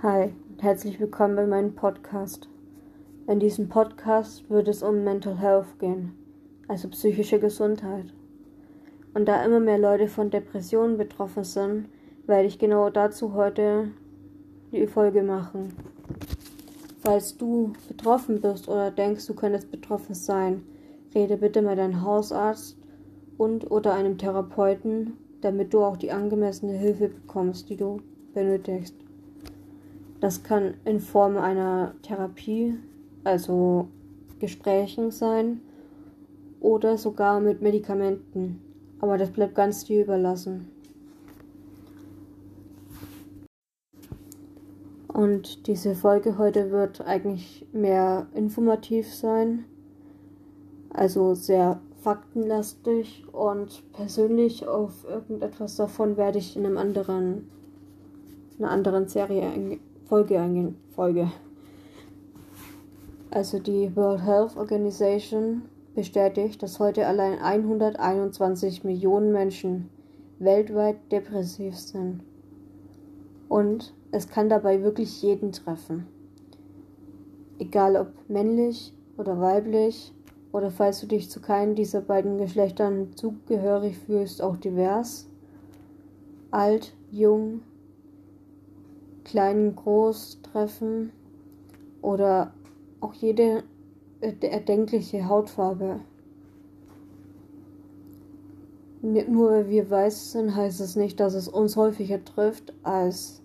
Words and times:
Hi 0.00 0.32
und 0.48 0.62
herzlich 0.62 1.00
willkommen 1.00 1.34
bei 1.34 1.44
meinem 1.44 1.74
Podcast. 1.74 2.48
In 3.26 3.40
diesem 3.40 3.68
Podcast 3.68 4.48
wird 4.48 4.68
es 4.68 4.84
um 4.84 5.02
Mental 5.02 5.36
Health 5.36 5.80
gehen, 5.80 6.12
also 6.68 6.86
psychische 6.86 7.40
Gesundheit. 7.40 8.04
Und 9.12 9.26
da 9.26 9.44
immer 9.44 9.58
mehr 9.58 9.76
Leute 9.76 10.06
von 10.06 10.30
Depressionen 10.30 10.98
betroffen 10.98 11.42
sind, 11.42 11.88
werde 12.28 12.46
ich 12.46 12.60
genau 12.60 12.90
dazu 12.90 13.34
heute 13.34 13.90
die 14.70 14.86
Folge 14.86 15.24
machen. 15.24 15.74
Falls 17.00 17.36
du 17.36 17.72
betroffen 17.88 18.40
bist 18.40 18.68
oder 18.68 18.92
denkst, 18.92 19.26
du 19.26 19.34
könntest 19.34 19.72
betroffen 19.72 20.14
sein, 20.14 20.62
rede 21.12 21.38
bitte 21.38 21.60
mit 21.60 21.76
deinem 21.76 22.02
Hausarzt 22.02 22.76
und 23.36 23.68
oder 23.68 23.94
einem 23.94 24.16
Therapeuten, 24.16 25.14
damit 25.40 25.74
du 25.74 25.80
auch 25.80 25.96
die 25.96 26.12
angemessene 26.12 26.74
Hilfe 26.74 27.08
bekommst, 27.08 27.68
die 27.68 27.76
du 27.76 28.00
benötigst. 28.32 28.94
Das 30.20 30.42
kann 30.42 30.74
in 30.84 31.00
Form 31.00 31.36
einer 31.36 31.94
Therapie, 32.02 32.76
also 33.24 33.88
Gesprächen 34.40 35.10
sein 35.10 35.60
oder 36.60 36.98
sogar 36.98 37.40
mit 37.40 37.62
Medikamenten. 37.62 38.60
Aber 39.00 39.16
das 39.16 39.30
bleibt 39.30 39.54
ganz 39.54 39.84
dir 39.84 40.02
überlassen. 40.02 40.68
Und 45.06 45.66
diese 45.66 45.94
Folge 45.94 46.38
heute 46.38 46.70
wird 46.70 47.00
eigentlich 47.00 47.66
mehr 47.72 48.28
informativ 48.34 49.12
sein, 49.12 49.64
also 50.90 51.34
sehr 51.34 51.80
faktenlastig 52.02 53.24
und 53.32 53.82
persönlich 53.92 54.68
auf 54.68 55.04
irgendetwas 55.08 55.74
davon 55.74 56.16
werde 56.16 56.38
ich 56.38 56.56
in 56.56 56.64
einem 56.64 56.78
anderen, 56.78 57.50
einer 58.58 58.70
anderen 58.70 59.08
Serie 59.08 59.50
Folge 60.08 60.40
eingehen. 60.40 60.76
Folge. 60.94 61.30
Also 63.30 63.58
die 63.58 63.94
World 63.94 64.24
Health 64.24 64.56
Organization 64.56 65.62
bestätigt, 65.94 66.62
dass 66.62 66.78
heute 66.78 67.06
allein 67.06 67.38
121 67.38 68.84
Millionen 68.84 69.32
Menschen 69.32 69.90
weltweit 70.38 70.96
depressiv 71.12 71.76
sind. 71.76 72.22
Und 73.50 73.92
es 74.10 74.28
kann 74.28 74.48
dabei 74.48 74.82
wirklich 74.82 75.20
jeden 75.20 75.52
treffen. 75.52 76.06
Egal 77.58 77.94
ob 77.96 78.08
männlich 78.28 78.94
oder 79.18 79.38
weiblich 79.38 80.14
oder 80.52 80.70
falls 80.70 81.00
du 81.00 81.06
dich 81.06 81.28
zu 81.28 81.40
keinem 81.40 81.74
dieser 81.74 82.00
beiden 82.00 82.38
Geschlechtern 82.38 83.14
zugehörig 83.14 83.98
fühlst, 83.98 84.40
auch 84.40 84.56
divers, 84.56 85.28
alt, 86.50 86.94
jung, 87.10 87.60
kleinen 89.28 89.76
Großtreffen 89.76 91.12
oder 92.00 92.54
auch 93.00 93.12
jede 93.12 93.62
erdenkliche 94.20 95.28
Hautfarbe. 95.28 96.00
Nur 99.02 99.50
weil 99.50 99.68
wir 99.68 99.90
weiß 99.90 100.32
sind, 100.32 100.56
heißt 100.56 100.80
es 100.80 100.96
nicht, 100.96 101.20
dass 101.20 101.34
es 101.34 101.46
uns 101.46 101.76
häufiger 101.76 102.24
trifft 102.24 102.72
als 102.82 103.42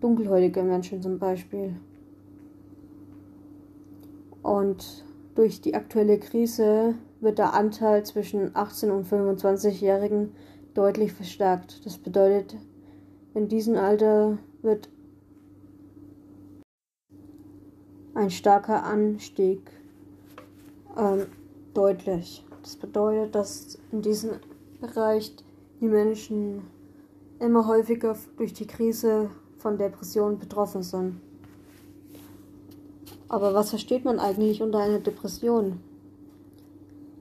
dunkelhäutige 0.00 0.62
Menschen 0.62 1.02
zum 1.02 1.18
Beispiel. 1.18 1.76
Und 4.42 5.04
durch 5.34 5.60
die 5.60 5.74
aktuelle 5.74 6.18
Krise 6.18 6.94
wird 7.20 7.38
der 7.38 7.52
Anteil 7.52 8.06
zwischen 8.06 8.54
18 8.54 8.90
und 8.90 9.06
25-Jährigen 9.06 10.30
deutlich 10.72 11.12
verstärkt. 11.12 11.84
Das 11.84 11.98
bedeutet, 11.98 12.56
in 13.34 13.48
diesem 13.48 13.76
Alter 13.76 14.38
wird 14.62 14.88
ein 18.16 18.30
starker 18.30 18.82
Anstieg 18.84 19.60
ähm, 20.96 21.26
deutlich. 21.74 22.44
Das 22.62 22.76
bedeutet, 22.76 23.34
dass 23.34 23.78
in 23.92 24.02
diesem 24.02 24.30
Bereich 24.80 25.34
die 25.80 25.86
Menschen 25.86 26.62
immer 27.38 27.66
häufiger 27.66 28.16
durch 28.38 28.54
die 28.54 28.66
Krise 28.66 29.30
von 29.58 29.76
Depressionen 29.76 30.38
betroffen 30.38 30.82
sind. 30.82 31.20
Aber 33.28 33.52
was 33.52 33.70
versteht 33.70 34.04
man 34.04 34.18
eigentlich 34.18 34.62
unter 34.62 34.78
einer 34.78 35.00
Depression? 35.00 35.80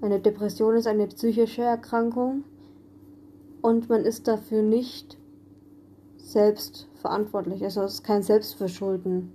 Eine 0.02 0.20
Depression 0.20 0.76
ist 0.76 0.88
eine 0.88 1.08
psychische 1.08 1.64
Erkrankung 1.64 2.44
und 3.62 3.90
man 3.90 4.06
ist 4.06 4.28
dafür 4.28 4.62
nicht 4.62 5.18
selbst 6.18 6.88
verantwortlich. 7.02 7.64
Also 7.64 7.82
es 7.82 7.96
ist 7.96 8.04
kein 8.04 8.24
Selbstverschulden 8.24 9.34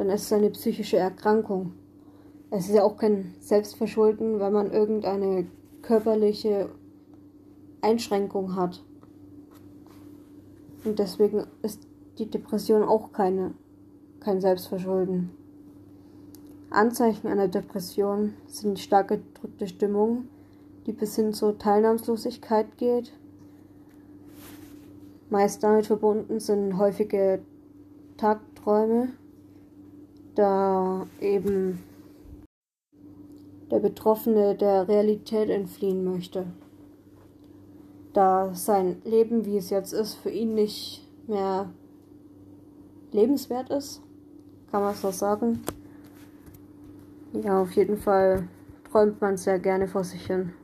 dann 0.00 0.08
ist 0.08 0.22
es 0.22 0.32
eine 0.32 0.48
psychische 0.48 0.96
Erkrankung. 0.96 1.74
Es 2.50 2.70
ist 2.70 2.74
ja 2.74 2.84
auch 2.84 2.96
kein 2.96 3.34
Selbstverschulden, 3.38 4.40
wenn 4.40 4.50
man 4.50 4.72
irgendeine 4.72 5.46
körperliche 5.82 6.70
Einschränkung 7.82 8.56
hat. 8.56 8.82
Und 10.86 10.98
deswegen 10.98 11.44
ist 11.60 11.86
die 12.18 12.30
Depression 12.30 12.82
auch 12.82 13.12
keine, 13.12 13.52
kein 14.20 14.40
Selbstverschulden. 14.40 15.28
Anzeichen 16.70 17.28
einer 17.28 17.48
Depression 17.48 18.32
sind 18.46 18.78
stark 18.78 19.08
gedrückte 19.08 19.68
Stimmung, 19.68 20.28
die 20.86 20.92
bis 20.92 21.14
hin 21.16 21.34
zur 21.34 21.58
Teilnahmslosigkeit 21.58 22.78
geht. 22.78 23.12
Meist 25.28 25.62
damit 25.62 25.84
verbunden 25.84 26.40
sind 26.40 26.78
häufige 26.78 27.42
Tagträume, 28.16 29.10
da 30.40 31.06
eben 31.20 31.84
der 33.70 33.78
Betroffene 33.78 34.54
der 34.54 34.88
Realität 34.88 35.50
entfliehen 35.50 36.02
möchte. 36.02 36.46
Da 38.14 38.54
sein 38.54 39.02
Leben, 39.04 39.44
wie 39.44 39.58
es 39.58 39.68
jetzt 39.68 39.92
ist, 39.92 40.14
für 40.14 40.30
ihn 40.30 40.54
nicht 40.54 41.06
mehr 41.28 41.70
lebenswert 43.12 43.68
ist. 43.68 44.02
Kann 44.70 44.82
man 44.82 44.94
so 44.94 45.10
sagen? 45.10 45.62
Ja, 47.32 47.60
auf 47.60 47.72
jeden 47.72 47.98
Fall 47.98 48.48
träumt 48.90 49.20
man 49.20 49.36
sehr 49.36 49.58
gerne 49.58 49.88
vor 49.88 50.04
sich 50.04 50.26
hin. 50.26 50.54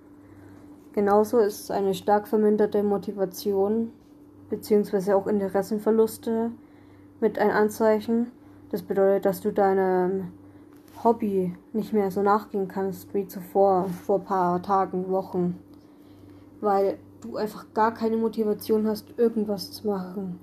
Genauso 0.94 1.38
ist 1.38 1.70
eine 1.70 1.92
stark 1.92 2.26
verminderte 2.26 2.82
Motivation 2.82 3.92
bzw. 4.48 5.12
auch 5.12 5.26
Interessenverluste 5.26 6.50
mit 7.20 7.38
ein 7.38 7.50
Anzeichen, 7.50 8.32
das 8.70 8.82
bedeutet, 8.82 9.24
dass 9.24 9.40
du 9.40 9.52
deinem 9.52 10.32
Hobby 11.04 11.54
nicht 11.72 11.92
mehr 11.92 12.10
so 12.10 12.22
nachgehen 12.22 12.68
kannst 12.68 13.12
wie 13.14 13.26
zuvor, 13.26 13.88
vor 14.06 14.18
ein 14.18 14.24
paar 14.24 14.62
Tagen, 14.62 15.08
Wochen. 15.10 15.58
Weil 16.60 16.98
du 17.20 17.36
einfach 17.36 17.66
gar 17.74 17.92
keine 17.94 18.16
Motivation 18.16 18.86
hast, 18.86 19.06
irgendwas 19.18 19.70
zu 19.72 19.86
machen. 19.86 20.40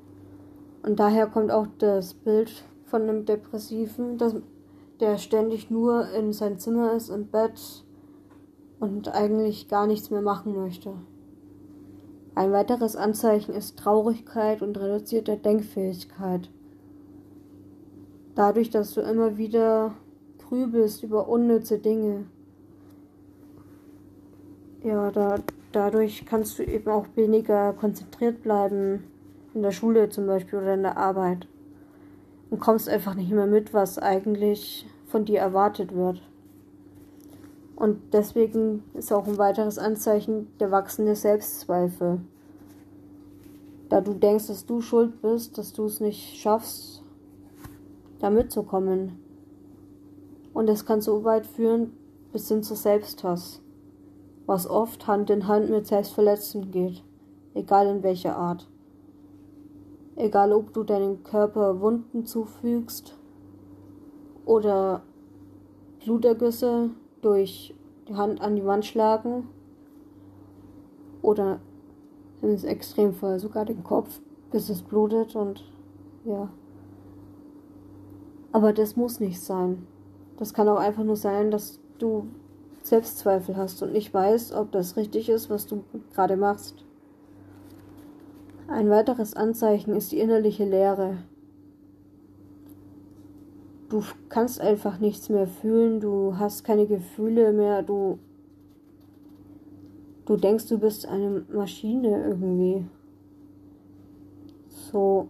Und 0.84 1.00
daher 1.00 1.28
kommt 1.28 1.51
auch 1.51 1.67
das 1.79 2.13
Bild 2.13 2.63
von 2.85 3.03
einem 3.03 3.25
Depressiven, 3.25 4.17
dass 4.17 4.35
der 5.00 5.17
ständig 5.17 5.72
nur 5.72 6.09
in 6.11 6.34
sein 6.34 6.59
Zimmer 6.59 6.94
ist, 6.94 7.09
im 7.09 7.28
Bett 7.28 7.84
und 8.79 9.13
eigentlich 9.13 9.67
gar 9.67 9.88
nichts 9.88 10.11
mehr 10.11 10.22
machen 10.22 10.55
möchte. 10.55 10.94
Ein 12.35 12.51
weiteres 12.51 12.95
Anzeichen 12.95 13.53
ist 13.53 13.78
Traurigkeit 13.78 14.61
und 14.61 14.78
reduzierte 14.79 15.38
Denkfähigkeit. 15.38 16.50
Dadurch, 18.35 18.69
dass 18.69 18.94
du 18.94 19.01
immer 19.01 19.38
wieder 19.38 19.94
grübelst 20.47 21.03
über 21.03 21.27
unnütze 21.27 21.77
Dinge. 21.77 22.25
Ja, 24.83 25.11
da, 25.11 25.35
dadurch 25.71 26.25
kannst 26.25 26.57
du 26.57 26.63
eben 26.63 26.89
auch 26.89 27.05
weniger 27.16 27.73
konzentriert 27.73 28.41
bleiben. 28.41 29.03
In 29.53 29.61
der 29.61 29.72
Schule 29.72 30.09
zum 30.09 30.25
Beispiel 30.25 30.59
oder 30.59 30.73
in 30.73 30.81
der 30.81 30.97
Arbeit. 30.97 31.47
Und 32.49 32.59
kommst 32.59 32.90
einfach 32.90 33.16
nicht 33.16 33.31
mehr 33.31 33.47
mit, 33.47 33.73
was 33.73 33.99
eigentlich 33.99 34.87
von 35.08 35.25
dir 35.25 35.40
erwartet 35.40 35.96
wird. 35.96 36.22
Und 37.75 38.13
deswegen 38.13 38.84
ist 38.93 39.11
auch 39.11 39.28
ein 39.28 39.37
weiteres 39.37 39.78
Anzeichen 39.78 40.47
der 40.59 40.72
wachsende 40.72 41.16
Selbstzweifel. 41.16 42.19
Da 43.90 44.02
du 44.02 44.13
denkst, 44.13 44.47
dass 44.47 44.66
du 44.66 44.81
schuld 44.81 45.22
bist, 45.22 45.58
dass 45.58 45.73
du 45.73 45.85
es 45.85 45.99
nicht 45.99 46.37
schaffst, 46.37 47.03
da 48.19 48.29
mitzukommen. 48.29 49.19
Und 50.53 50.69
es 50.69 50.85
kann 50.85 51.01
so 51.01 51.23
weit 51.23 51.45
führen 51.45 51.93
bis 52.31 52.47
hin 52.47 52.63
zu 52.63 52.75
Selbsthass, 52.75 53.61
was 54.45 54.69
oft 54.69 55.07
Hand 55.07 55.29
in 55.29 55.47
Hand 55.47 55.69
mit 55.69 55.87
Selbstverletzung 55.87 56.71
geht, 56.71 57.03
egal 57.53 57.87
in 57.87 58.03
welcher 58.03 58.35
Art. 58.35 58.67
Egal 60.15 60.51
ob 60.53 60.73
du 60.73 60.83
deinem 60.83 61.23
Körper 61.23 61.81
Wunden 61.81 62.25
zufügst 62.25 63.17
oder 64.45 65.01
Blutergüsse 66.03 66.91
durch 67.21 67.73
die 68.07 68.15
Hand 68.15 68.41
an 68.41 68.55
die 68.55 68.65
Wand 68.65 68.85
schlagen 68.85 69.47
oder 71.21 71.59
im 72.41 72.55
Extremfall 72.63 73.39
sogar 73.39 73.65
den 73.65 73.83
Kopf, 73.83 74.19
bis 74.51 74.69
es 74.69 74.81
blutet 74.81 75.35
und 75.35 75.63
ja 76.25 76.49
Aber 78.53 78.72
das 78.72 78.96
muss 78.96 79.20
nicht 79.20 79.41
sein. 79.41 79.85
Das 80.38 80.53
kann 80.53 80.70
auch 80.70 80.78
einfach 80.78 81.03
nur 81.03 81.17
sein, 81.17 81.52
dass 81.52 81.79
du 81.97 82.28
Selbstzweifel 82.84 83.58
hast 83.58 83.82
und 83.84 83.91
nicht 83.91 84.14
weißt, 84.14 84.53
ob 84.53 84.72
das 84.72 84.96
richtig 84.96 85.28
ist, 85.28 85.50
was 85.50 85.67
du 85.67 85.84
gerade 86.14 86.38
machst. 86.38 86.85
Ein 88.67 88.90
weiteres 88.90 89.35
Anzeichen 89.35 89.94
ist 89.96 90.11
die 90.11 90.20
innerliche 90.20 90.66
Leere. 90.66 91.17
Du 93.90 94.03
kannst 94.29 94.61
einfach 94.61 94.99
nichts 94.99 95.29
mehr 95.29 95.47
fühlen, 95.47 95.99
du 95.99 96.38
hast 96.38 96.64
keine 96.64 96.88
Gefühle 96.88 97.53
mehr, 97.53 97.84
du 97.84 98.20
du 100.26 100.38
denkst, 100.38 100.67
du 100.67 100.78
bist 100.78 101.08
eine 101.08 101.46
Maschine 101.52 102.23
irgendwie. 102.28 102.85
So 104.67 105.29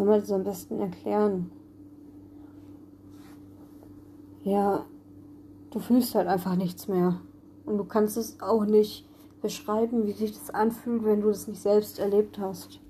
soll 0.00 0.08
man 0.08 0.20
das 0.20 0.32
am 0.32 0.44
besten 0.44 0.80
erklären? 0.80 1.50
Ja, 4.44 4.86
du 5.70 5.78
fühlst 5.78 6.14
halt 6.14 6.26
einfach 6.26 6.56
nichts 6.56 6.88
mehr. 6.88 7.20
Und 7.66 7.76
du 7.76 7.84
kannst 7.84 8.16
es 8.16 8.40
auch 8.40 8.64
nicht 8.64 9.06
beschreiben, 9.42 10.06
wie 10.06 10.12
sich 10.12 10.32
das 10.32 10.48
anfühlt, 10.48 11.04
wenn 11.04 11.20
du 11.20 11.28
es 11.28 11.48
nicht 11.48 11.60
selbst 11.60 11.98
erlebt 11.98 12.38
hast. 12.38 12.80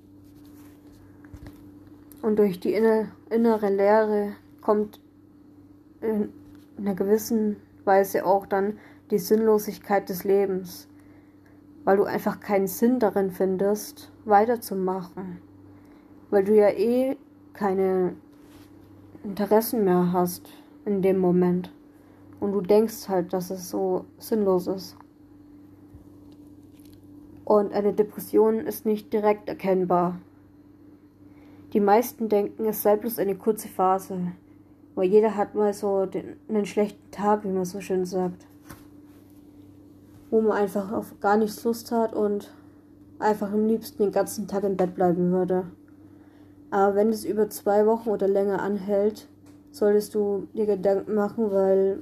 Und 2.21 2.39
durch 2.39 2.61
die 2.61 2.73
innere 2.73 3.69
Leere 3.69 4.31
kommt 4.61 5.01
in 5.99 6.29
einer 6.77 6.95
gewissen 6.95 7.57
Weise 7.83 8.25
auch 8.25 8.45
dann 8.45 8.79
die 9.09 9.19
Sinnlosigkeit 9.19 10.07
des 10.07 10.23
Lebens, 10.23 10.87
weil 11.83 11.97
du 11.97 12.05
einfach 12.05 12.39
keinen 12.39 12.67
Sinn 12.67 12.99
darin 12.99 13.31
findest, 13.31 14.13
weiterzumachen, 14.23 15.41
weil 16.31 16.45
du 16.45 16.55
ja 16.55 16.69
eh 16.69 17.17
keine 17.53 18.15
Interessen 19.23 19.83
mehr 19.83 20.11
hast 20.11 20.49
in 20.85 21.03
dem 21.03 21.19
Moment. 21.19 21.71
Und 22.39 22.53
du 22.53 22.61
denkst 22.61 23.07
halt, 23.07 23.33
dass 23.33 23.51
es 23.51 23.69
so 23.69 24.05
sinnlos 24.17 24.65
ist. 24.65 24.97
Und 27.45 27.73
eine 27.73 27.93
Depression 27.93 28.61
ist 28.61 28.85
nicht 28.85 29.13
direkt 29.13 29.47
erkennbar. 29.47 30.19
Die 31.73 31.79
meisten 31.79 32.29
denken, 32.29 32.65
es 32.65 32.81
sei 32.81 32.95
bloß 32.95 33.19
eine 33.19 33.35
kurze 33.35 33.67
Phase. 33.67 34.31
Weil 34.95 35.09
jeder 35.09 35.35
hat 35.35 35.53
mal 35.53 35.73
so 35.73 36.05
den, 36.05 36.37
einen 36.49 36.65
schlechten 36.65 37.11
Tag, 37.11 37.43
wie 37.43 37.49
man 37.49 37.65
so 37.65 37.79
schön 37.79 38.05
sagt. 38.05 38.47
Wo 40.29 40.41
man 40.41 40.53
einfach 40.53 40.91
auf 40.91 41.19
gar 41.19 41.37
nichts 41.37 41.63
Lust 41.63 41.91
hat 41.91 42.13
und 42.13 42.53
einfach 43.19 43.51
am 43.51 43.67
liebsten 43.67 44.03
den 44.03 44.11
ganzen 44.11 44.47
Tag 44.47 44.63
im 44.63 44.77
Bett 44.77 44.95
bleiben 44.95 45.31
würde. 45.31 45.65
Aber 46.71 46.95
wenn 46.95 47.09
es 47.09 47.25
über 47.25 47.49
zwei 47.49 47.85
Wochen 47.85 48.09
oder 48.09 48.27
länger 48.27 48.61
anhält, 48.61 49.27
solltest 49.71 50.15
du 50.15 50.47
dir 50.53 50.65
Gedanken 50.65 51.13
machen, 51.13 51.51
weil 51.51 52.01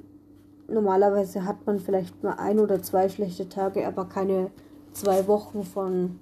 normalerweise 0.68 1.46
hat 1.46 1.66
man 1.66 1.80
vielleicht 1.80 2.24
mal 2.24 2.34
ein 2.34 2.60
oder 2.60 2.82
zwei 2.82 3.10
schlechte 3.10 3.50
Tage, 3.50 3.86
aber 3.88 4.06
keine 4.06 4.52
zwei 4.94 5.28
Wochen 5.28 5.64
von 5.64 6.20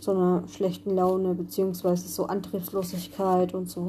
so 0.00 0.12
einer 0.12 0.46
schlechten 0.48 0.94
Laune 0.94 1.34
beziehungsweise 1.34 2.08
so 2.08 2.26
Antriebslosigkeit 2.26 3.54
und 3.54 3.68
so. 3.68 3.88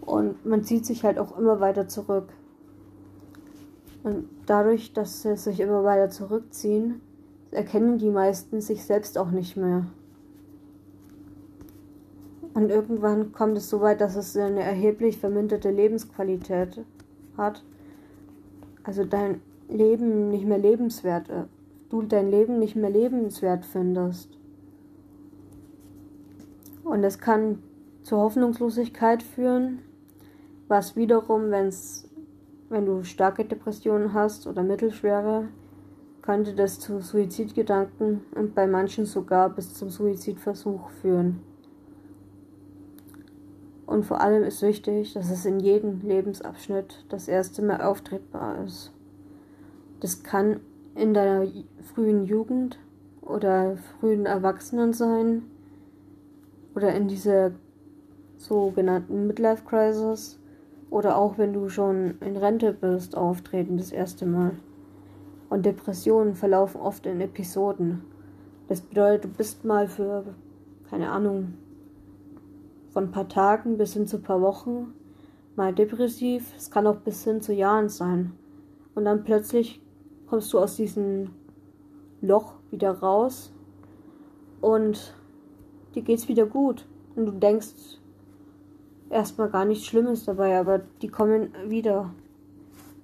Und 0.00 0.46
man 0.46 0.62
zieht 0.62 0.86
sich 0.86 1.02
halt 1.02 1.18
auch 1.18 1.36
immer 1.36 1.58
weiter 1.58 1.88
zurück. 1.88 2.28
Und 4.04 4.28
dadurch, 4.46 4.92
dass 4.92 5.22
sie 5.22 5.36
sich 5.36 5.58
immer 5.58 5.82
weiter 5.82 6.10
zurückziehen, 6.10 7.00
erkennen 7.56 7.98
die 7.98 8.10
meisten 8.10 8.60
sich 8.60 8.84
selbst 8.84 9.16
auch 9.18 9.30
nicht 9.30 9.56
mehr. 9.56 9.86
Und 12.54 12.70
irgendwann 12.70 13.32
kommt 13.32 13.56
es 13.58 13.68
so 13.68 13.80
weit, 13.80 14.00
dass 14.00 14.16
es 14.16 14.36
eine 14.36 14.62
erheblich 14.62 15.18
verminderte 15.18 15.70
Lebensqualität 15.70 16.84
hat. 17.36 17.62
Also 18.82 19.04
dein 19.04 19.40
Leben 19.68 20.28
nicht 20.28 20.46
mehr 20.46 20.58
lebenswert, 20.58 21.28
äh, 21.28 21.44
du 21.90 22.02
dein 22.02 22.30
Leben 22.30 22.58
nicht 22.58 22.76
mehr 22.76 22.90
lebenswert 22.90 23.66
findest. 23.66 24.30
Und 26.84 27.02
es 27.04 27.18
kann 27.18 27.62
zur 28.02 28.18
Hoffnungslosigkeit 28.18 29.22
führen, 29.22 29.80
was 30.68 30.94
wiederum, 30.94 31.50
wenn's, 31.50 32.08
wenn 32.68 32.86
du 32.86 33.02
starke 33.02 33.44
Depressionen 33.44 34.12
hast 34.14 34.46
oder 34.46 34.62
mittelschwere, 34.62 35.48
könnte 36.26 36.54
das 36.54 36.80
zu 36.80 37.00
Suizidgedanken 37.00 38.22
und 38.34 38.56
bei 38.56 38.66
manchen 38.66 39.06
sogar 39.06 39.48
bis 39.48 39.74
zum 39.74 39.90
Suizidversuch 39.90 40.90
führen. 41.00 41.40
Und 43.86 44.04
vor 44.04 44.20
allem 44.20 44.42
ist 44.42 44.60
wichtig, 44.62 45.14
dass 45.14 45.30
es 45.30 45.46
in 45.46 45.60
jedem 45.60 46.00
Lebensabschnitt 46.00 47.04
das 47.08 47.28
erste 47.28 47.62
Mal 47.62 47.80
auftretbar 47.80 48.64
ist. 48.64 48.90
Das 50.00 50.24
kann 50.24 50.58
in 50.96 51.14
deiner 51.14 51.46
frühen 51.94 52.24
Jugend 52.24 52.80
oder 53.22 53.76
frühen 53.76 54.26
Erwachsenen 54.26 54.92
sein 54.92 55.42
oder 56.74 56.92
in 56.92 57.06
dieser 57.06 57.52
sogenannten 58.36 59.28
Midlife 59.28 59.64
Crisis 59.64 60.40
oder 60.90 61.16
auch 61.16 61.38
wenn 61.38 61.52
du 61.52 61.68
schon 61.68 62.16
in 62.20 62.36
Rente 62.36 62.72
bist, 62.72 63.16
auftreten 63.16 63.76
das 63.76 63.92
erste 63.92 64.26
Mal. 64.26 64.52
Und 65.48 65.64
Depressionen 65.64 66.34
verlaufen 66.34 66.80
oft 66.80 67.06
in 67.06 67.20
Episoden. 67.20 68.02
Das 68.68 68.80
bedeutet, 68.80 69.24
du 69.24 69.28
bist 69.28 69.64
mal 69.64 69.86
für, 69.86 70.24
keine 70.90 71.10
Ahnung, 71.10 71.54
von 72.90 73.04
ein 73.04 73.10
paar 73.12 73.28
Tagen 73.28 73.78
bis 73.78 73.92
hin 73.92 74.06
zu 74.06 74.16
ein 74.16 74.22
paar 74.22 74.40
Wochen 74.40 74.94
mal 75.54 75.74
depressiv. 75.74 76.52
Es 76.56 76.70
kann 76.70 76.86
auch 76.86 76.96
bis 76.96 77.24
hin 77.24 77.40
zu 77.40 77.52
Jahren 77.52 77.88
sein. 77.88 78.32
Und 78.94 79.04
dann 79.04 79.24
plötzlich 79.24 79.80
kommst 80.26 80.52
du 80.52 80.58
aus 80.58 80.76
diesem 80.76 81.30
Loch 82.20 82.54
wieder 82.70 82.92
raus 82.92 83.52
und 84.60 85.14
dir 85.94 86.02
geht's 86.02 86.28
wieder 86.28 86.46
gut. 86.46 86.86
Und 87.14 87.26
du 87.26 87.32
denkst 87.32 88.00
erstmal 89.10 89.50
gar 89.50 89.64
nichts 89.64 89.86
Schlimmes 89.86 90.24
dabei, 90.24 90.58
aber 90.58 90.80
die 91.02 91.08
kommen 91.08 91.52
wieder. 91.66 92.10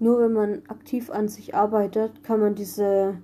Nur 0.02 0.19
wenn 0.19 0.32
man 0.32 0.62
aktiv 0.66 1.12
an 1.12 1.28
sich 1.28 1.54
arbeitet, 1.54 2.25
kann 2.25 2.40
man 2.40 2.56
diese 2.56 3.19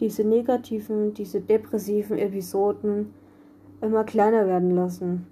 diese 0.00 0.24
negativen, 0.24 1.12
diese 1.12 1.42
depressiven 1.42 2.16
Episoden 2.16 3.12
immer 3.82 4.04
kleiner 4.04 4.46
werden 4.46 4.74
lassen. 4.74 5.26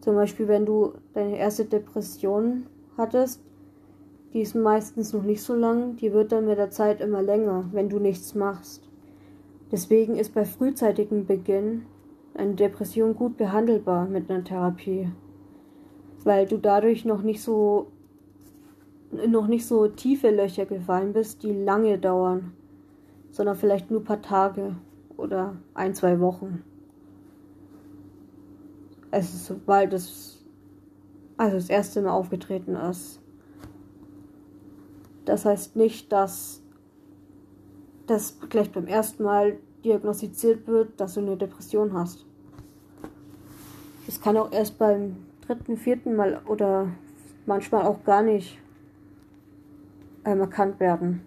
Zum 0.00 0.16
Beispiel, 0.16 0.48
wenn 0.48 0.66
du 0.66 0.94
deine 1.14 1.38
erste 1.38 1.66
Depression 1.66 2.66
hattest, 2.96 3.40
die 4.32 4.40
ist 4.40 4.56
meistens 4.56 5.12
noch 5.12 5.22
nicht 5.22 5.42
so 5.42 5.54
lang, 5.54 5.94
die 5.94 6.12
wird 6.12 6.32
dann 6.32 6.46
mit 6.46 6.58
der 6.58 6.70
Zeit 6.70 7.00
immer 7.00 7.22
länger, 7.22 7.66
wenn 7.70 7.88
du 7.88 8.00
nichts 8.00 8.34
machst. 8.34 8.88
Deswegen 9.70 10.16
ist 10.16 10.34
bei 10.34 10.44
frühzeitigem 10.44 11.26
Beginn 11.26 11.82
eine 12.34 12.54
Depression 12.54 13.14
gut 13.14 13.36
behandelbar 13.36 14.08
mit 14.08 14.28
einer 14.28 14.42
Therapie, 14.42 15.10
weil 16.24 16.48
du 16.48 16.56
dadurch 16.56 17.04
noch 17.04 17.22
nicht 17.22 17.40
so 17.40 17.86
noch 19.12 19.46
nicht 19.46 19.66
so 19.66 19.88
tiefe 19.88 20.30
Löcher 20.30 20.66
gefallen 20.66 21.12
bist, 21.12 21.42
die 21.42 21.52
lange 21.52 21.98
dauern, 21.98 22.52
sondern 23.30 23.56
vielleicht 23.56 23.90
nur 23.90 24.00
ein 24.00 24.04
paar 24.04 24.22
Tage 24.22 24.76
oder 25.16 25.56
ein, 25.74 25.94
zwei 25.94 26.18
Wochen. 26.20 26.64
Es 29.10 29.34
ist, 29.34 29.46
sobald 29.46 29.92
es 29.92 30.42
also 31.36 31.56
das 31.56 31.68
erste 31.68 32.00
Mal 32.02 32.12
aufgetreten 32.12 32.74
ist. 32.76 33.20
Das 35.24 35.44
heißt 35.44 35.76
nicht, 35.76 36.12
dass 36.12 36.62
das 38.06 38.38
gleich 38.48 38.70
beim 38.72 38.86
ersten 38.86 39.22
Mal 39.22 39.58
diagnostiziert 39.84 40.66
wird, 40.66 41.00
dass 41.00 41.14
du 41.14 41.20
eine 41.20 41.36
Depression 41.36 41.92
hast. 41.92 42.24
Es 44.08 44.20
kann 44.20 44.36
auch 44.36 44.52
erst 44.52 44.78
beim 44.78 45.16
dritten, 45.46 45.76
vierten 45.76 46.16
Mal 46.16 46.40
oder 46.46 46.88
manchmal 47.46 47.86
auch 47.86 48.04
gar 48.04 48.22
nicht 48.22 48.58
erkannt 50.24 50.80
werden. 50.80 51.22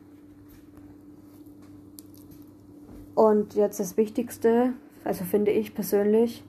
Und 3.15 3.55
jetzt 3.55 3.79
das 3.79 3.95
Wichtigste, 3.97 4.73
also 5.03 5.23
finde 5.23 5.51
ich 5.51 5.73
persönlich, 5.73 6.43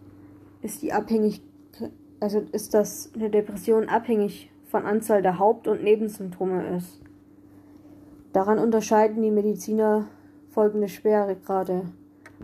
ist 0.62 0.82
die 0.82 0.92
abhängig, 0.92 1.40
also 2.18 2.40
ist 2.52 2.74
das 2.74 3.10
eine 3.14 3.30
Depression 3.30 3.88
abhängig 3.88 4.50
von 4.66 4.84
Anzahl 4.84 5.22
der 5.22 5.38
Haupt- 5.38 5.68
und 5.68 5.84
Nebensymptome 5.84 6.76
ist. 6.76 7.00
Daran 8.32 8.58
unterscheiden 8.58 9.22
die 9.22 9.30
Mediziner 9.30 10.08
folgende 10.50 10.88
Schweregrade. 10.88 11.82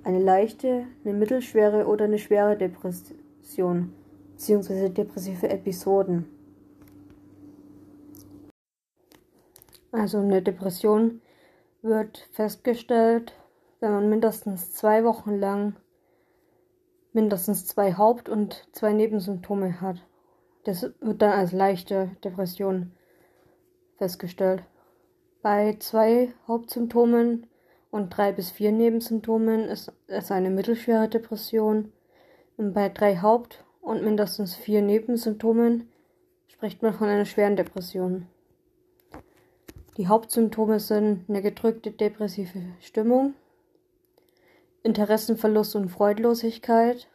Eine 0.04 0.20
leichte, 0.20 0.84
eine 1.04 1.14
mittelschwere 1.14 1.86
oder 1.86 2.04
eine 2.06 2.18
schwere 2.18 2.56
Depression 2.56 3.92
bzw. 4.36 4.88
depressive 4.88 5.50
Episoden. 5.50 6.26
Also 9.92 10.18
eine 10.18 10.42
Depression 10.42 11.20
wird 11.82 12.26
festgestellt, 12.32 13.34
wenn 13.80 13.92
man 13.92 14.08
mindestens 14.08 14.72
zwei 14.72 15.04
Wochen 15.04 15.38
lang 15.38 15.76
mindestens 17.12 17.66
zwei 17.66 17.94
Haupt- 17.94 18.28
und 18.28 18.66
zwei 18.72 18.92
Nebensymptome 18.92 19.80
hat. 19.80 19.96
Das 20.64 20.82
wird 21.00 21.20
dann 21.20 21.32
als 21.32 21.52
leichte 21.52 22.10
Depression 22.24 22.92
festgestellt. 23.98 24.62
Bei 25.42 25.76
zwei 25.78 26.32
Hauptsymptomen 26.46 27.46
und 27.90 28.16
drei 28.16 28.32
bis 28.32 28.50
vier 28.50 28.72
Nebensymptomen 28.72 29.64
ist 29.64 29.92
es 30.06 30.30
eine 30.30 30.50
mittelschwere 30.50 31.08
Depression. 31.08 31.92
Und 32.56 32.72
bei 32.72 32.88
drei 32.88 33.16
Haupt- 33.16 33.64
und 33.80 34.02
mindestens 34.02 34.54
vier 34.54 34.82
Nebensymptomen 34.82 35.90
spricht 36.46 36.82
man 36.82 36.94
von 36.94 37.08
einer 37.08 37.24
schweren 37.24 37.56
Depression. 37.56 38.28
Die 39.98 40.08
Hauptsymptome 40.08 40.80
sind 40.80 41.28
eine 41.28 41.42
gedrückte 41.42 41.90
depressive 41.90 42.62
Stimmung, 42.80 43.34
Interessenverlust 44.82 45.76
und 45.76 45.90
Freudlosigkeit 45.90 47.08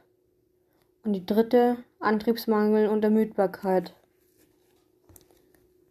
und 1.04 1.14
die 1.14 1.26
dritte 1.26 1.78
Antriebsmangel 2.00 2.88
und 2.88 3.04
Ermüdbarkeit. 3.04 3.96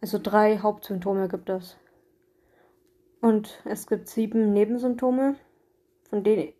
Also 0.01 0.21
drei 0.23 0.59
Hauptsymptome 0.59 1.27
gibt 1.27 1.49
es. 1.49 1.77
Und 3.21 3.61
es 3.65 3.89
gibt 3.89 4.09
sieben 4.09 4.53
Nebensymptome, 4.53 5.35
von 6.09 6.23
denen, 6.23 6.53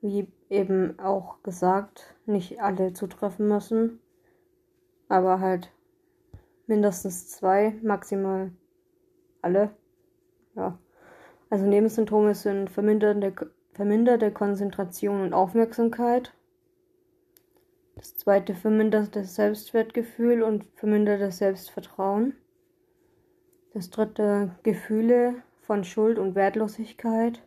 wie 0.00 0.28
eben 0.48 0.96
auch 1.00 1.42
gesagt, 1.42 2.14
nicht 2.24 2.62
alle 2.62 2.92
zutreffen 2.92 3.48
müssen, 3.48 3.98
aber 5.08 5.40
halt 5.40 5.72
mindestens 6.68 7.28
zwei, 7.28 7.74
maximal 7.82 8.52
alle. 9.42 9.70
Ja. 10.54 10.78
Also 11.50 11.66
Nebensymptome 11.66 12.34
sind 12.34 12.70
verminderte, 12.70 13.50
verminderte 13.74 14.30
Konzentration 14.30 15.20
und 15.20 15.34
Aufmerksamkeit. 15.34 16.32
Das 17.96 18.16
zweite 18.16 18.54
verminderte 18.54 19.24
Selbstwertgefühl 19.24 20.42
und 20.42 20.64
vermindertes 20.76 21.38
Selbstvertrauen. 21.38 22.34
Das 23.74 23.90
dritte 23.90 24.56
Gefühle 24.62 25.34
von 25.60 25.84
Schuld 25.84 26.18
und 26.18 26.34
Wertlosigkeit. 26.34 27.42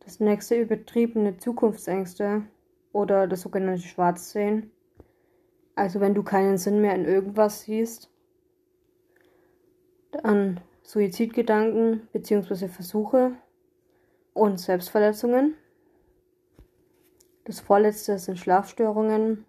Das 0.00 0.20
nächste 0.20 0.56
übertriebene 0.56 1.38
Zukunftsängste 1.38 2.42
oder 2.92 3.26
das 3.26 3.40
sogenannte 3.40 3.82
Schwarzsehen. 3.82 4.70
Also 5.74 6.00
wenn 6.00 6.14
du 6.14 6.22
keinen 6.22 6.58
Sinn 6.58 6.80
mehr 6.80 6.94
in 6.94 7.04
irgendwas 7.04 7.62
siehst. 7.62 8.10
Dann 10.22 10.60
Suizidgedanken 10.82 12.08
bzw. 12.12 12.68
Versuche 12.68 13.32
und 14.34 14.58
Selbstverletzungen. 14.58 15.54
Das 17.44 17.60
vorletzte 17.60 18.18
sind 18.18 18.38
Schlafstörungen 18.38 19.44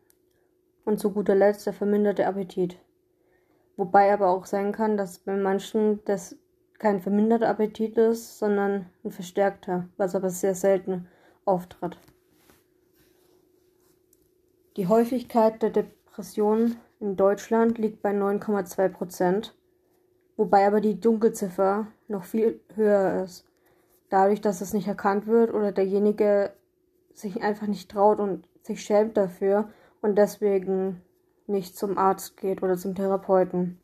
und 0.86 1.00
zu 1.00 1.12
guter 1.12 1.36
Letzt 1.36 1.66
der 1.66 1.74
verminderte 1.74 2.28
Appetit. 2.28 2.78
Wobei 3.76 4.12
aber 4.12 4.30
auch 4.30 4.46
sein 4.46 4.72
kann, 4.72 4.98
dass 4.98 5.20
bei 5.20 5.36
manchen 5.36 6.04
das 6.06 6.36
kein 6.80 7.02
verminderter 7.02 7.50
Appetit 7.50 7.98
ist, 7.98 8.40
sondern 8.40 8.88
ein 9.04 9.12
verstärkter, 9.12 9.88
was 9.98 10.16
aber 10.16 10.30
sehr 10.30 10.56
selten 10.56 11.08
auftritt. 11.46 11.98
Die 14.76 14.88
Häufigkeit 14.88 15.62
der 15.62 15.72
Depression 15.72 16.78
in 17.00 17.16
Deutschland 17.16 17.78
liegt 17.78 18.02
bei 18.02 18.12
9,2 18.12 18.90
Prozent, 18.90 19.56
wobei 20.38 20.66
aber 20.66 20.80
die 20.80 21.00
Dunkelziffer 21.00 21.88
noch 22.08 22.24
viel 22.24 22.62
höher 22.76 23.24
ist, 23.24 23.46
dadurch, 24.10 24.40
dass 24.40 24.62
es 24.62 24.74
nicht 24.74 24.88
erkannt 24.88 25.28
wird 25.28 25.54
oder 25.54 25.72
derjenige 25.72 26.54
sich 27.14 27.42
einfach 27.42 27.68
nicht 27.68 27.92
traut 27.92 28.20
und 28.20 28.48
sich 28.62 28.84
schämt 28.84 29.18
dafür 29.18 29.70
und 30.02 30.18
deswegen 30.18 31.02
nicht 31.48 31.76
zum 31.76 31.98
Arzt 31.98 32.38
geht 32.38 32.62
oder 32.62 32.78
zum 32.78 32.96
Therapeuten. 32.96 33.80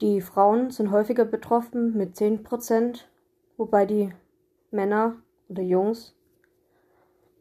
Die 0.00 0.20
Frauen 0.20 0.70
sind 0.70 0.90
häufiger 0.90 1.24
betroffen 1.24 1.96
mit 1.96 2.16
10%, 2.16 3.02
wobei 3.56 3.86
die 3.86 4.12
Männer 4.72 5.16
oder 5.48 5.62
Jungs 5.62 6.16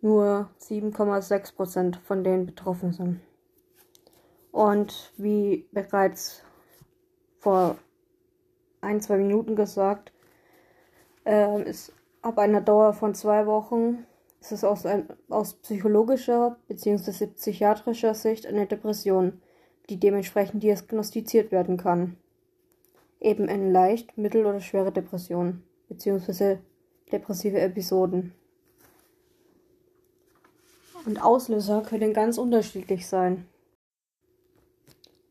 nur 0.01 0.49
7,6% 0.59 1.99
von 2.01 2.23
denen 2.23 2.45
betroffen 2.45 2.91
sind. 2.91 3.19
Und 4.51 5.13
wie 5.17 5.67
bereits 5.71 6.43
vor 7.41 7.77
ein, 8.81 9.01
zwei 9.01 9.17
Minuten 9.17 9.55
gesagt, 9.55 10.13
äh, 11.25 11.69
ist 11.69 11.91
ab 12.21 12.37
einer 12.37 12.61
Dauer 12.61 12.93
von 12.93 13.15
zwei 13.15 13.47
Wochen 13.47 14.05
ist 14.39 14.51
es 14.51 14.63
aus, 14.63 14.85
ein, 14.85 15.07
aus 15.29 15.55
psychologischer 15.55 16.57
bzw. 16.67 17.27
psychiatrischer 17.27 18.13
Sicht 18.13 18.45
eine 18.45 18.65
Depression, 18.65 19.41
die 19.89 19.99
dementsprechend 19.99 20.63
diagnostiziert 20.63 21.51
werden 21.51 21.77
kann. 21.77 22.17
Eben 23.19 23.49
eine 23.49 23.71
leicht, 23.71 24.17
mittel- 24.17 24.45
oder 24.45 24.59
schwere 24.59 24.91
Depression 24.91 25.63
bzw. 25.89 26.57
depressive 27.11 27.59
Episoden. 27.59 28.33
Und 31.05 31.23
Auslöser 31.23 31.81
können 31.81 32.13
ganz 32.13 32.37
unterschiedlich 32.37 33.07
sein. 33.07 33.47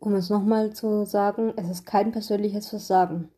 Um 0.01 0.15
es 0.15 0.31
nochmal 0.31 0.73
zu 0.73 1.05
sagen, 1.05 1.53
es 1.57 1.69
ist 1.69 1.85
kein 1.85 2.11
persönliches 2.11 2.69
Versagen. 2.69 3.29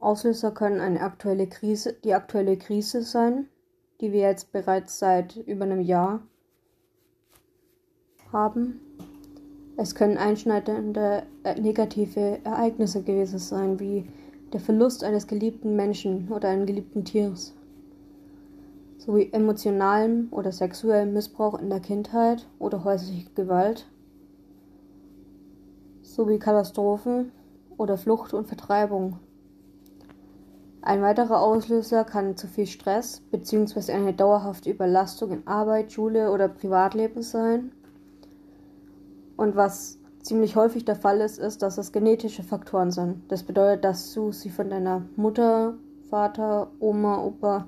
Auslöser 0.00 0.50
können 0.50 0.80
eine 0.80 1.02
aktuelle 1.02 1.46
Krise, 1.46 1.92
die 2.04 2.14
aktuelle 2.14 2.56
Krise 2.56 3.02
sein, 3.02 3.48
die 4.00 4.12
wir 4.12 4.20
jetzt 4.20 4.50
bereits 4.50 4.98
seit 4.98 5.36
über 5.36 5.64
einem 5.64 5.80
Jahr 5.80 6.22
haben. 8.32 8.80
Es 9.76 9.94
können 9.94 10.16
einschneidende 10.16 11.24
äh, 11.42 11.60
negative 11.60 12.38
Ereignisse 12.44 13.02
gewesen 13.02 13.38
sein, 13.38 13.80
wie 13.80 14.08
der 14.54 14.60
Verlust 14.60 15.04
eines 15.04 15.26
geliebten 15.26 15.76
Menschen 15.76 16.28
oder 16.30 16.48
eines 16.48 16.66
geliebten 16.66 17.04
Tieres, 17.04 17.54
sowie 18.96 19.28
emotionalem 19.32 20.28
oder 20.30 20.50
sexuellem 20.50 21.12
Missbrauch 21.12 21.58
in 21.58 21.68
der 21.68 21.80
Kindheit 21.80 22.46
oder 22.58 22.84
häusliche 22.84 23.28
Gewalt, 23.34 23.86
sowie 26.04 26.38
Katastrophen 26.38 27.32
oder 27.76 27.98
Flucht 27.98 28.34
und 28.34 28.46
Vertreibung 28.46 29.18
ein 30.86 31.00
weiterer 31.00 31.40
Auslöser 31.40 32.04
kann 32.04 32.36
zu 32.36 32.46
viel 32.46 32.66
Stress 32.66 33.22
bzw. 33.30 33.90
eine 33.92 34.12
dauerhafte 34.12 34.68
Überlastung 34.70 35.30
in 35.30 35.46
Arbeit, 35.46 35.92
Schule 35.92 36.30
oder 36.30 36.46
Privatleben 36.46 37.22
sein. 37.22 37.72
Und 39.38 39.56
was 39.56 39.98
ziemlich 40.20 40.56
häufig 40.56 40.84
der 40.84 40.96
Fall 40.96 41.22
ist, 41.22 41.38
ist, 41.38 41.62
dass 41.62 41.78
es 41.78 41.90
genetische 41.90 42.42
Faktoren 42.42 42.90
sind. 42.90 43.22
Das 43.32 43.44
bedeutet, 43.44 43.82
dass 43.82 44.12
du 44.12 44.30
sie 44.30 44.50
von 44.50 44.68
deiner 44.68 45.00
Mutter, 45.16 45.72
Vater, 46.10 46.70
Oma, 46.80 47.24
Opa, 47.24 47.66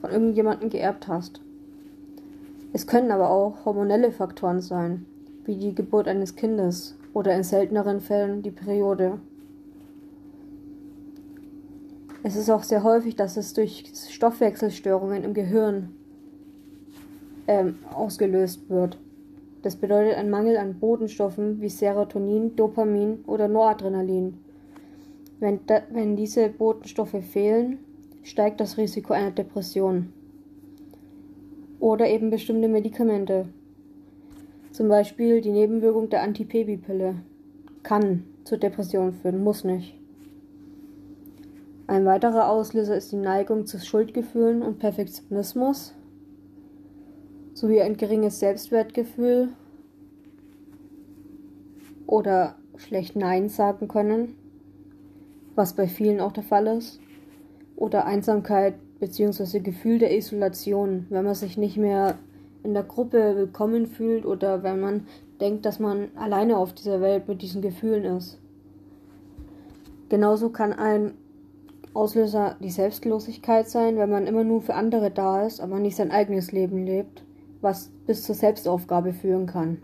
von 0.00 0.10
irgendjemandem 0.10 0.68
geerbt 0.68 1.06
hast. 1.06 1.40
Es 2.72 2.88
können 2.88 3.12
aber 3.12 3.30
auch 3.30 3.64
hormonelle 3.64 4.10
Faktoren 4.10 4.60
sein, 4.60 5.06
wie 5.44 5.54
die 5.54 5.76
Geburt 5.76 6.08
eines 6.08 6.34
Kindes 6.34 6.96
oder 7.12 7.34
in 7.34 7.42
selteneren 7.42 8.00
Fällen 8.00 8.42
die 8.42 8.50
Periode. 8.50 9.18
Es 12.22 12.36
ist 12.36 12.50
auch 12.50 12.62
sehr 12.62 12.82
häufig, 12.82 13.16
dass 13.16 13.36
es 13.36 13.54
durch 13.54 13.84
Stoffwechselstörungen 14.10 15.24
im 15.24 15.32
Gehirn 15.32 15.94
ähm, 17.46 17.78
ausgelöst 17.92 18.68
wird. 18.68 18.98
Das 19.62 19.76
bedeutet 19.76 20.16
ein 20.16 20.30
Mangel 20.30 20.56
an 20.56 20.78
Botenstoffen 20.78 21.60
wie 21.60 21.68
Serotonin, 21.68 22.56
Dopamin 22.56 23.24
oder 23.26 23.48
Noradrenalin. 23.48 24.38
Wenn, 25.38 25.60
da, 25.66 25.82
wenn 25.90 26.16
diese 26.16 26.48
Botenstoffe 26.48 27.16
fehlen, 27.22 27.78
steigt 28.22 28.60
das 28.60 28.76
Risiko 28.76 29.14
einer 29.14 29.30
Depression. 29.30 30.12
Oder 31.78 32.08
eben 32.08 32.30
bestimmte 32.30 32.68
Medikamente. 32.68 33.48
Zum 34.72 34.88
Beispiel 34.88 35.40
die 35.40 35.50
Nebenwirkung 35.50 36.10
der 36.10 36.22
Antibabypille 36.22 37.16
kann 37.82 38.24
zur 38.44 38.58
Depression 38.58 39.12
führen, 39.12 39.42
muss 39.42 39.64
nicht. 39.64 39.94
Ein 41.86 42.04
weiterer 42.06 42.48
Auslöser 42.48 42.96
ist 42.96 43.10
die 43.10 43.16
Neigung 43.16 43.66
zu 43.66 43.78
Schuldgefühlen 43.80 44.62
und 44.62 44.78
Perfektionismus 44.78 45.92
sowie 47.52 47.80
ein 47.80 47.96
geringes 47.96 48.38
Selbstwertgefühl 48.38 49.48
oder 52.06 52.54
schlecht 52.76 53.16
Nein 53.16 53.48
sagen 53.48 53.88
können, 53.88 54.36
was 55.56 55.74
bei 55.74 55.88
vielen 55.88 56.20
auch 56.20 56.32
der 56.32 56.44
Fall 56.44 56.68
ist, 56.68 57.00
oder 57.76 58.06
Einsamkeit 58.06 58.74
bzw. 59.00 59.58
Gefühl 59.58 59.98
der 59.98 60.16
Isolation, 60.16 61.06
wenn 61.10 61.24
man 61.24 61.34
sich 61.34 61.56
nicht 61.56 61.76
mehr 61.76 62.18
in 62.62 62.74
der 62.74 62.82
Gruppe 62.82 63.36
willkommen 63.36 63.86
fühlt 63.86 64.26
oder 64.26 64.62
wenn 64.62 64.80
man 64.80 65.06
denkt, 65.40 65.64
dass 65.64 65.78
man 65.78 66.08
alleine 66.16 66.58
auf 66.58 66.72
dieser 66.72 67.00
Welt 67.00 67.28
mit 67.28 67.42
diesen 67.42 67.62
Gefühlen 67.62 68.16
ist. 68.16 68.38
Genauso 70.08 70.50
kann 70.50 70.72
ein 70.72 71.14
Auslöser 71.94 72.56
die 72.60 72.70
Selbstlosigkeit 72.70 73.68
sein, 73.68 73.96
wenn 73.96 74.10
man 74.10 74.26
immer 74.26 74.44
nur 74.44 74.62
für 74.62 74.74
andere 74.74 75.10
da 75.10 75.44
ist, 75.46 75.60
aber 75.60 75.78
nicht 75.78 75.96
sein 75.96 76.10
eigenes 76.10 76.52
Leben 76.52 76.84
lebt, 76.84 77.24
was 77.60 77.90
bis 78.06 78.24
zur 78.24 78.34
Selbstaufgabe 78.34 79.12
führen 79.12 79.46
kann 79.46 79.78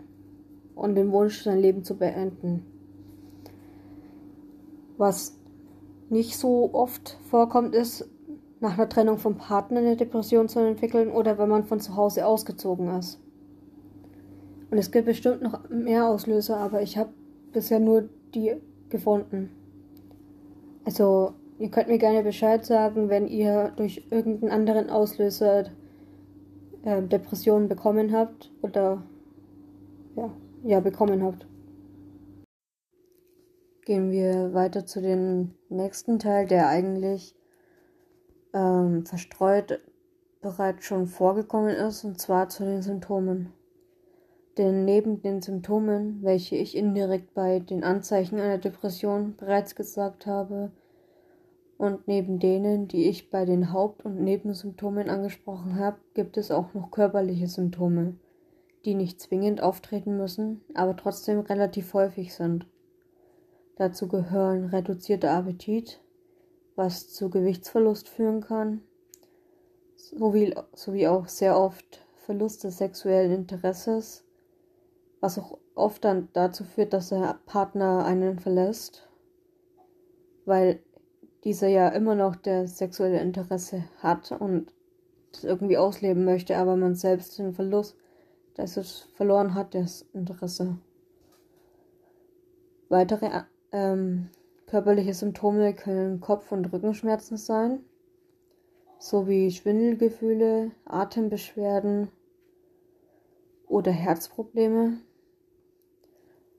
und 0.75 0.95
den 0.95 1.11
Wunsch, 1.11 1.43
sein 1.43 1.59
Leben 1.59 1.83
zu 1.83 1.97
beenden. 1.97 2.65
Was 4.97 5.37
nicht 6.09 6.37
so 6.37 6.73
oft 6.73 7.17
vorkommt, 7.29 7.75
ist, 7.75 8.09
nach 8.59 8.77
einer 8.77 8.89
Trennung 8.89 9.17
vom 9.17 9.37
Partner 9.37 9.79
eine 9.79 9.95
Depression 9.95 10.49
zu 10.49 10.59
entwickeln 10.59 11.11
oder 11.11 11.37
wenn 11.37 11.49
man 11.49 11.63
von 11.63 11.79
zu 11.79 11.95
Hause 11.95 12.25
ausgezogen 12.25 12.89
ist. 12.97 13.19
Und 14.69 14.77
es 14.77 14.91
gibt 14.91 15.05
bestimmt 15.05 15.41
noch 15.41 15.69
mehr 15.69 16.07
Auslöser, 16.07 16.57
aber 16.57 16.81
ich 16.81 16.97
habe 16.97 17.11
bisher 17.53 17.79
nur 17.79 18.09
die 18.33 18.55
gefunden. 18.89 19.51
Also, 20.85 21.33
ihr 21.59 21.69
könnt 21.69 21.87
mir 21.87 21.97
gerne 21.97 22.23
Bescheid 22.23 22.65
sagen, 22.65 23.09
wenn 23.09 23.27
ihr 23.27 23.71
durch 23.75 24.07
irgendeinen 24.09 24.51
anderen 24.51 24.89
Auslöser 24.89 25.65
äh, 26.83 27.01
Depressionen 27.01 27.67
bekommen 27.67 28.11
habt 28.11 28.51
oder 28.61 29.03
ja, 30.15 30.31
ja, 30.63 30.79
bekommen 30.79 31.23
habt. 31.23 31.45
Gehen 33.85 34.11
wir 34.11 34.53
weiter 34.53 34.85
zu 34.85 35.01
dem 35.01 35.51
nächsten 35.69 36.19
Teil, 36.19 36.45
der 36.45 36.67
eigentlich 36.67 37.36
ähm, 38.57 39.05
verstreut 39.05 39.79
bereits 40.41 40.85
schon 40.85 41.07
vorgekommen 41.07 41.75
ist, 41.75 42.03
und 42.03 42.19
zwar 42.19 42.49
zu 42.49 42.63
den 42.63 42.81
Symptomen. 42.81 43.53
Denn 44.57 44.85
neben 44.85 45.21
den 45.21 45.41
Symptomen, 45.41 46.23
welche 46.23 46.55
ich 46.55 46.75
indirekt 46.75 47.35
bei 47.35 47.59
den 47.59 47.83
Anzeichen 47.83 48.39
einer 48.39 48.57
Depression 48.57 49.35
bereits 49.37 49.75
gesagt 49.75 50.25
habe, 50.25 50.71
und 51.77 52.07
neben 52.07 52.39
denen, 52.39 52.87
die 52.87 53.07
ich 53.07 53.29
bei 53.29 53.45
den 53.45 53.71
Haupt- 53.71 54.03
und 54.03 54.19
Nebensymptomen 54.19 55.11
angesprochen 55.11 55.77
habe, 55.77 55.97
gibt 56.15 56.35
es 56.37 56.49
auch 56.49 56.73
noch 56.73 56.89
körperliche 56.89 57.47
Symptome, 57.47 58.15
die 58.83 58.95
nicht 58.95 59.21
zwingend 59.21 59.61
auftreten 59.61 60.17
müssen, 60.17 60.61
aber 60.73 60.95
trotzdem 60.95 61.41
relativ 61.41 61.93
häufig 61.93 62.33
sind. 62.33 62.65
Dazu 63.75 64.07
gehören 64.07 64.65
reduzierter 64.65 65.31
Appetit, 65.33 66.01
was 66.77 67.09
zu 67.09 67.29
Gewichtsverlust 67.29 68.07
führen 68.07 68.39
kann, 68.39 68.81
sowie, 69.95 70.55
sowie 70.73 71.07
auch 71.07 71.27
sehr 71.27 71.59
oft 71.59 72.05
Verlust 72.15 72.63
des 72.63 72.77
sexuellen 72.77 73.31
Interesses, 73.31 74.23
was 75.19 75.39
auch 75.39 75.57
oft 75.75 76.05
dann 76.05 76.29
dazu 76.33 76.63
führt, 76.63 76.93
dass 76.93 77.09
der 77.09 77.39
Partner 77.47 78.05
einen 78.05 78.39
verlässt, 78.39 79.09
weil 80.45 80.79
dieser 81.43 81.67
ja 81.67 81.89
immer 81.89 82.13
noch 82.13 82.35
das 82.35 82.77
sexuelle 82.77 83.21
Interesse 83.21 83.85
hat 83.97 84.31
und 84.31 84.71
das 85.31 85.43
irgendwie 85.43 85.77
ausleben 85.77 86.25
möchte, 86.25 86.57
aber 86.57 86.75
man 86.75 86.93
selbst 86.95 87.39
den 87.39 87.53
Verlust, 87.53 87.95
dass 88.53 88.77
es 88.77 89.07
verloren 89.15 89.55
hat, 89.55 89.73
das 89.73 90.03
Interesse. 90.13 90.77
Weitere 92.89 93.29
ähm, 93.71 94.29
Körperliche 94.67 95.13
Symptome 95.13 95.73
können 95.73 96.19
Kopf- 96.19 96.51
und 96.51 96.73
Rückenschmerzen 96.73 97.37
sein, 97.37 97.85
sowie 98.99 99.49
Schwindelgefühle, 99.49 100.71
Atembeschwerden 100.83 102.09
oder 103.65 103.91
Herzprobleme. 103.93 104.97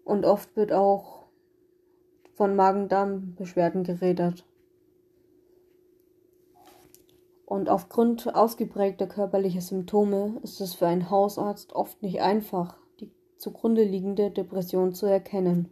Und 0.06 0.24
oft 0.24 0.56
wird 0.56 0.72
auch 0.72 1.26
von 2.32 2.56
Magen-Darm-Beschwerden 2.56 3.84
geredet. 3.84 4.46
Und 7.44 7.68
aufgrund 7.68 8.34
ausgeprägter 8.34 9.06
körperlicher 9.06 9.60
Symptome 9.60 10.40
ist 10.42 10.62
es 10.62 10.72
für 10.72 10.86
einen 10.86 11.10
Hausarzt 11.10 11.74
oft 11.74 12.02
nicht 12.02 12.22
einfach, 12.22 12.78
die 13.00 13.12
zugrunde 13.36 13.84
liegende 13.84 14.30
Depression 14.30 14.94
zu 14.94 15.04
erkennen 15.04 15.70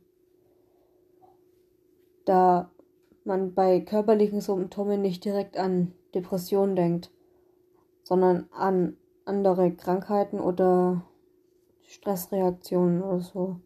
da 2.27 2.71
man 3.25 3.55
bei 3.55 3.81
körperlichen 3.81 4.41
Symptomen 4.41 5.01
nicht 5.01 5.25
direkt 5.25 5.57
an 5.57 5.93
Depressionen 6.15 6.77
denkt, 6.77 7.11
sondern 8.03 8.49
an 8.53 8.97
andere 9.25 9.73
Krankheiten 9.73 10.39
oder 10.39 11.03
Stressreaktionen 11.83 13.03
oder 13.03 13.21
so. 13.21 13.57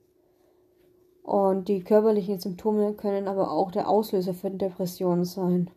Und 1.23 1.68
die 1.68 1.85
körperlichen 1.85 2.38
Symptome 2.38 2.94
können 2.94 3.29
aber 3.29 3.51
auch 3.51 3.70
der 3.70 3.88
Auslöser 3.88 4.35
für 4.35 4.51
Depressionen 4.51 5.25
sein. 5.25 5.70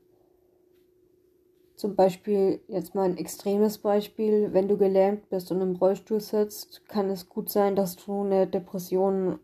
Zum 1.75 1.95
Beispiel, 1.95 2.61
jetzt 2.67 2.95
mal 2.95 3.03
ein 3.03 3.17
extremes 3.17 3.77
Beispiel, 3.79 4.53
wenn 4.53 4.67
du 4.67 4.77
gelähmt 4.77 5.29
bist 5.29 5.51
und 5.51 5.59
im 5.59 5.75
Rollstuhl 5.75 6.21
sitzt, 6.21 6.87
kann 6.87 7.09
es 7.09 7.27
gut 7.27 7.49
sein, 7.49 7.75
dass 7.75 7.97
du 7.97 8.23
eine 8.23 8.47
Depression 8.47 9.39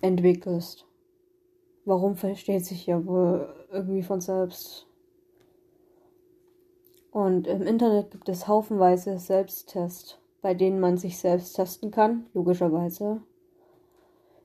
entwickelst. 0.00 0.89
Warum 1.90 2.14
versteht 2.14 2.64
sich 2.64 2.86
ja 2.86 3.04
wohl 3.04 3.52
irgendwie 3.72 4.04
von 4.04 4.20
selbst. 4.20 4.86
Und 7.10 7.48
im 7.48 7.62
Internet 7.62 8.12
gibt 8.12 8.28
es 8.28 8.46
haufenweise 8.46 9.18
Selbsttests, 9.18 10.16
bei 10.40 10.54
denen 10.54 10.78
man 10.78 10.98
sich 10.98 11.18
selbst 11.18 11.54
testen 11.54 11.90
kann, 11.90 12.26
logischerweise, 12.32 13.22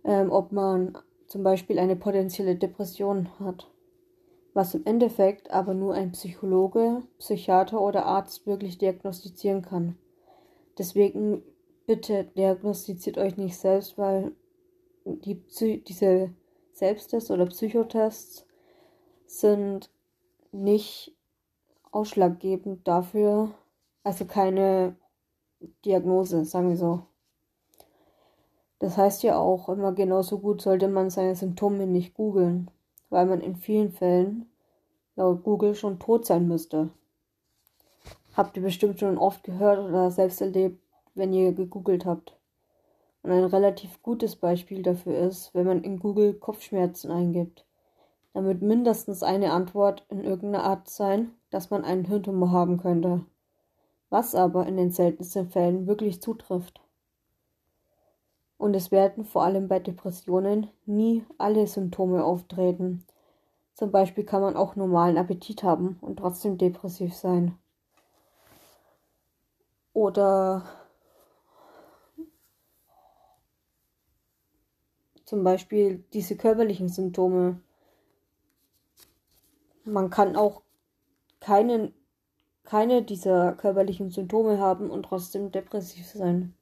ähm, 0.04 0.32
ob 0.32 0.54
man 0.54 0.98
zum 1.28 1.44
Beispiel 1.44 1.78
eine 1.78 1.96
potenzielle 1.96 2.56
Depression 2.56 3.30
hat. 3.40 3.70
Was 4.56 4.74
im 4.74 4.84
Endeffekt 4.84 5.52
aber 5.52 5.76
nur 5.76 5.94
ein 5.94 6.14
Psychologe, 6.14 7.04
Psychiater 7.20 7.80
oder 7.80 8.08
Arzt 8.08 8.48
wirklich 8.48 8.80
diagnostizieren 8.80 9.62
kann. 9.62 10.00
Deswegen 10.80 11.44
bitte 11.86 12.24
diagnostiziert 12.24 13.20
euch 13.20 13.38
nicht 13.38 13.56
selbst, 13.56 14.00
weil 14.00 14.32
die, 15.06 15.40
diese 15.84 16.32
Selbsttests 16.76 17.32
oder 17.32 17.46
Psychotests 17.46 18.46
sind 19.26 19.90
nicht 20.52 21.16
ausschlaggebend 21.92 22.86
dafür, 22.86 23.52
also 24.04 24.26
keine 24.26 24.98
Diagnose, 25.86 26.44
sagen 26.44 26.68
wir 26.68 26.76
so. 26.76 27.04
Das 28.80 28.98
heißt 28.98 29.24
ja 29.24 29.38
auch, 29.38 29.70
immer 29.70 29.94
genauso 29.94 30.40
gut 30.40 30.62
sollte 30.62 30.90
man 30.90 31.10
seine 31.10 31.38
Symptome 31.38 31.88
nicht 31.88 32.14
googeln, 32.14 32.70
weil 33.10 33.26
man 33.26 33.40
in 33.40 33.56
vielen 33.56 33.94
Fällen 33.94 34.50
laut 35.16 35.44
Google 35.44 35.76
schon 35.76 35.98
tot 35.98 36.26
sein 36.26 36.46
müsste. 36.46 36.90
Habt 38.36 38.58
ihr 38.58 38.64
bestimmt 38.64 39.00
schon 39.00 39.18
oft 39.18 39.46
gehört 39.46 39.80
oder 39.80 40.12
selbst 40.12 40.42
erlebt, 40.42 40.84
wenn 41.14 41.32
ihr 41.32 41.54
gegoogelt 41.54 42.06
habt. 42.06 42.38
Und 43.26 43.32
ein 43.32 43.46
relativ 43.46 44.04
gutes 44.04 44.36
Beispiel 44.36 44.84
dafür 44.84 45.18
ist, 45.18 45.56
wenn 45.56 45.66
man 45.66 45.82
in 45.82 45.98
Google 45.98 46.36
Kopfschmerzen 46.36 47.10
eingibt. 47.10 47.66
Wird 48.36 48.62
mindestens 48.62 49.24
eine 49.24 49.52
Antwort 49.52 50.06
in 50.10 50.24
irgendeiner 50.24 50.64
Art 50.64 50.88
sein, 50.88 51.32
dass 51.50 51.72
man 51.72 51.84
einen 51.84 52.06
Hirntumor 52.06 52.52
haben 52.52 52.78
könnte. 52.78 53.26
Was 54.12 54.36
aber 54.36 54.68
in 54.68 54.78
den 54.78 54.92
seltensten 54.92 55.50
Fällen 55.50 55.88
wirklich 55.88 56.22
zutrifft. 56.22 56.82
Und 58.60 58.76
es 58.76 58.92
werden 58.92 59.26
vor 59.26 59.42
allem 59.42 59.70
bei 59.70 59.80
Depressionen 59.80 60.68
nie 60.86 61.26
alle 61.40 61.66
Symptome 61.66 62.24
auftreten. 62.24 63.08
Zum 63.74 63.90
Beispiel 63.90 64.24
kann 64.24 64.44
man 64.44 64.56
auch 64.56 64.76
normalen 64.76 65.18
Appetit 65.18 65.64
haben 65.64 65.98
und 66.02 66.18
trotzdem 66.18 66.60
depressiv 66.60 67.16
sein. 67.16 67.58
Oder 69.94 70.64
zum 75.26 75.44
Beispiel 75.44 76.04
diese 76.14 76.38
körperlichen 76.38 76.90
Symptome. 76.90 77.60
Man 79.84 80.10
kann 80.10 80.36
auch 80.36 80.62
keinen, 81.40 81.94
keine 82.64 83.04
dieser 83.04 83.54
körperlichen 83.54 84.12
Symptome 84.12 84.60
haben 84.60 84.90
und 84.90 85.04
trotzdem 85.04 85.52
depressiv 85.52 86.08
sein. 86.08 86.56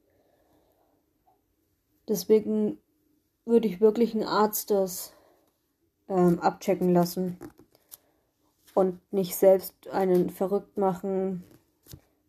Deswegen 2.08 2.78
würde 3.46 3.68
ich 3.68 3.80
wirklich 3.80 4.14
einen 4.14 4.26
Arzt 4.26 4.72
das 4.72 5.14
ähm, 6.10 6.40
abchecken 6.40 6.94
lassen 6.94 7.38
und 8.74 9.00
nicht 9.12 9.36
selbst 9.36 9.88
einen 9.90 10.30
verrückt 10.30 10.78
machen. 10.78 11.44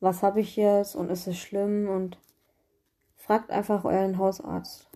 Was 0.00 0.22
habe 0.22 0.40
ich 0.40 0.56
jetzt 0.56 0.94
und 0.94 1.10
ist 1.10 1.26
es 1.26 1.38
schlimm 1.38 1.88
und 1.88 2.18
fragt 3.16 3.50
einfach 3.50 3.84
euren 3.84 4.18
Hausarzt. 4.18 4.88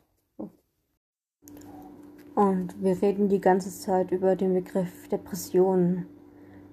Und 2.38 2.80
wir 2.80 3.02
reden 3.02 3.28
die 3.28 3.40
ganze 3.40 3.68
Zeit 3.68 4.12
über 4.12 4.36
den 4.36 4.54
Begriff 4.54 5.08
Depression. 5.08 6.06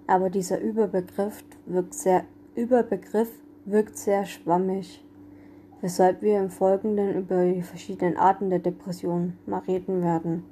Aber 0.05 0.29
dieser 0.29 0.61
Überbegriff 0.61 1.43
wirkt 1.65 1.95
sehr, 1.95 2.23
Überbegriff 2.53 3.31
wirkt 3.65 3.97
sehr 3.97 4.27
schwammig, 4.27 5.03
weshalb 5.81 6.21
wir 6.21 6.37
im 6.37 6.51
Folgenden 6.51 7.15
über 7.15 7.45
die 7.45 7.63
verschiedenen 7.63 8.15
Arten 8.15 8.51
der 8.51 8.59
Depression 8.59 9.39
mal 9.47 9.57
reden 9.61 10.03
werden. 10.03 10.43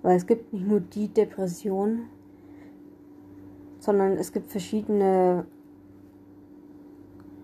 Weil 0.00 0.16
es 0.16 0.26
gibt 0.26 0.50
nicht 0.54 0.66
nur 0.66 0.80
die 0.80 1.08
Depression, 1.08 2.06
sondern 3.80 4.12
es 4.12 4.32
gibt 4.32 4.50
verschiedene 4.50 5.44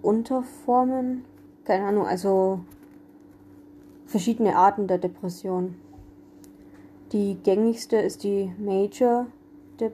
Unterformen, 0.00 1.26
keine 1.64 1.84
Ahnung, 1.84 2.06
also 2.06 2.60
verschiedene 4.06 4.56
Arten 4.56 4.86
der 4.86 4.96
Depression. 4.96 5.74
Die 7.12 7.36
gängigste 7.42 7.96
ist 7.96 8.22
die 8.22 8.52
Major, 8.58 9.26
De 9.80 9.90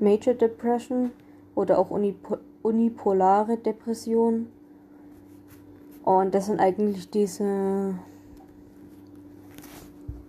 Major 0.00 0.34
Depression 0.34 1.12
oder 1.54 1.78
auch 1.78 1.90
Unipo 1.90 2.38
unipolare 2.62 3.58
Depression. 3.58 4.48
Und 6.02 6.34
das 6.34 6.46
sind 6.46 6.58
eigentlich 6.58 7.10
diese, 7.10 7.94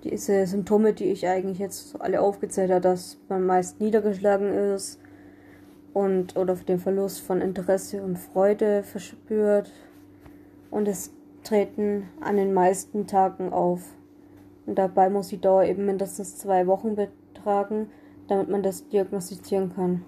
diese 0.03 0.45
Symptome, 0.45 0.93
die 0.93 1.05
ich 1.05 1.27
eigentlich 1.27 1.57
jetzt 1.57 1.99
alle 1.99 2.21
aufgezählt 2.21 2.69
habe, 2.69 2.81
dass 2.81 3.17
man 3.27 3.43
meist 3.43 3.81
niedergeschlagen 3.81 4.53
ist 4.53 4.99
und 5.93 6.37
oder 6.37 6.53
den 6.53 6.77
Verlust 6.77 7.21
von 7.21 7.41
Interesse 7.41 8.03
und 8.03 8.19
Freude 8.19 8.83
verspürt. 8.83 9.71
Und 10.69 10.87
es 10.87 11.11
treten 11.43 12.03
an 12.21 12.37
den 12.37 12.53
meisten 12.53 13.07
Tagen 13.07 13.51
auf. 13.51 13.96
Und 14.67 14.77
dabei 14.77 15.09
muss 15.09 15.29
die 15.29 15.41
Dauer 15.41 15.63
eben 15.63 15.85
mindestens 15.85 16.37
zwei 16.37 16.67
Wochen 16.67 16.95
betragen, 16.95 17.89
damit 18.27 18.49
man 18.49 18.61
das 18.61 18.87
diagnostizieren 18.89 19.73
kann. 19.73 20.03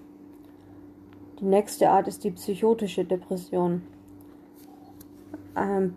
Die 1.40 1.46
nächste 1.46 1.88
Art 1.88 2.06
ist 2.06 2.22
die 2.22 2.30
psychotische 2.30 3.06
Depression. 3.06 3.80
Ähm, 5.56 5.96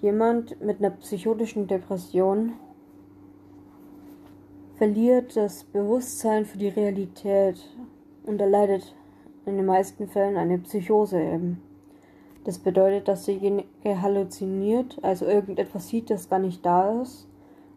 jemand 0.00 0.60
mit 0.60 0.80
einer 0.80 0.90
psychotischen 0.90 1.68
Depression 1.68 2.54
verliert 4.74 5.36
das 5.36 5.62
Bewusstsein 5.62 6.44
für 6.44 6.58
die 6.58 6.68
Realität 6.68 7.56
und 8.26 8.40
erleidet 8.40 8.96
in 9.46 9.56
den 9.56 9.66
meisten 9.66 10.08
Fällen 10.08 10.36
eine 10.36 10.58
Psychose 10.58 11.22
eben. 11.22 11.62
Das 12.42 12.58
bedeutet, 12.58 13.06
dass 13.06 13.26
derjenige 13.26 14.02
halluziniert, 14.02 14.98
also 15.02 15.24
irgendetwas 15.26 15.86
sieht, 15.86 16.10
das 16.10 16.28
gar 16.28 16.40
nicht 16.40 16.66
da 16.66 17.00
ist, 17.00 17.28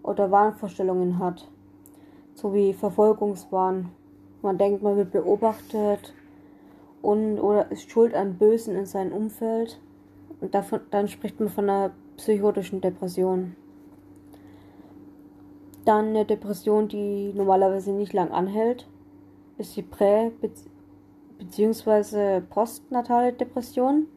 oder 0.06 0.32
Wahnvorstellungen 0.32 1.20
hat, 1.20 1.50
sowie 2.36 2.74
Verfolgungswahn. 2.74 3.90
Man 4.42 4.58
denkt, 4.58 4.84
man 4.84 4.96
wird 4.98 5.12
beobachtet 5.12 6.14
und 7.02 7.40
oder 7.40 7.72
ist 7.72 7.90
schuld 7.90 8.14
an 8.14 8.38
Bösen 8.38 8.76
in 8.76 8.86
seinem 8.86 9.14
Umfeld. 9.14 9.80
Und 10.42 10.54
davon, 10.54 10.82
dann 10.92 11.08
spricht 11.08 11.40
man 11.40 11.50
von 11.50 11.70
einer 11.70 11.92
psychotischen 12.18 12.82
Depression. 12.82 13.56
Dann 15.86 16.10
eine 16.10 16.26
Depression, 16.26 16.88
die 16.88 17.32
normalerweise 17.34 17.92
nicht 17.92 18.14
lang 18.14 18.32
anhält, 18.32 18.88
ist 19.58 19.76
die 19.76 19.84
Prä- 19.84 20.32
bzw. 21.40 22.42
postnatale 22.42 23.34
Depression. 23.34 24.08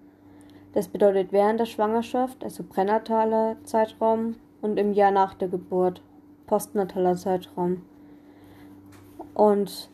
Das 0.73 0.89
bedeutet 0.89 1.33
während 1.33 1.61
der 1.61 1.67
Schwangerschaft, 1.67 2.45
also 2.45 2.63
pränataler 2.63 3.57
Zeitraum, 3.65 4.37
und 4.61 4.79
im 4.79 4.93
Jahr 4.93 5.11
nach 5.11 5.35
der 5.35 5.49
Geburt, 5.49 6.03
postnataler 6.47 7.17
Zeitraum. 7.17 7.83
Und 9.35 9.91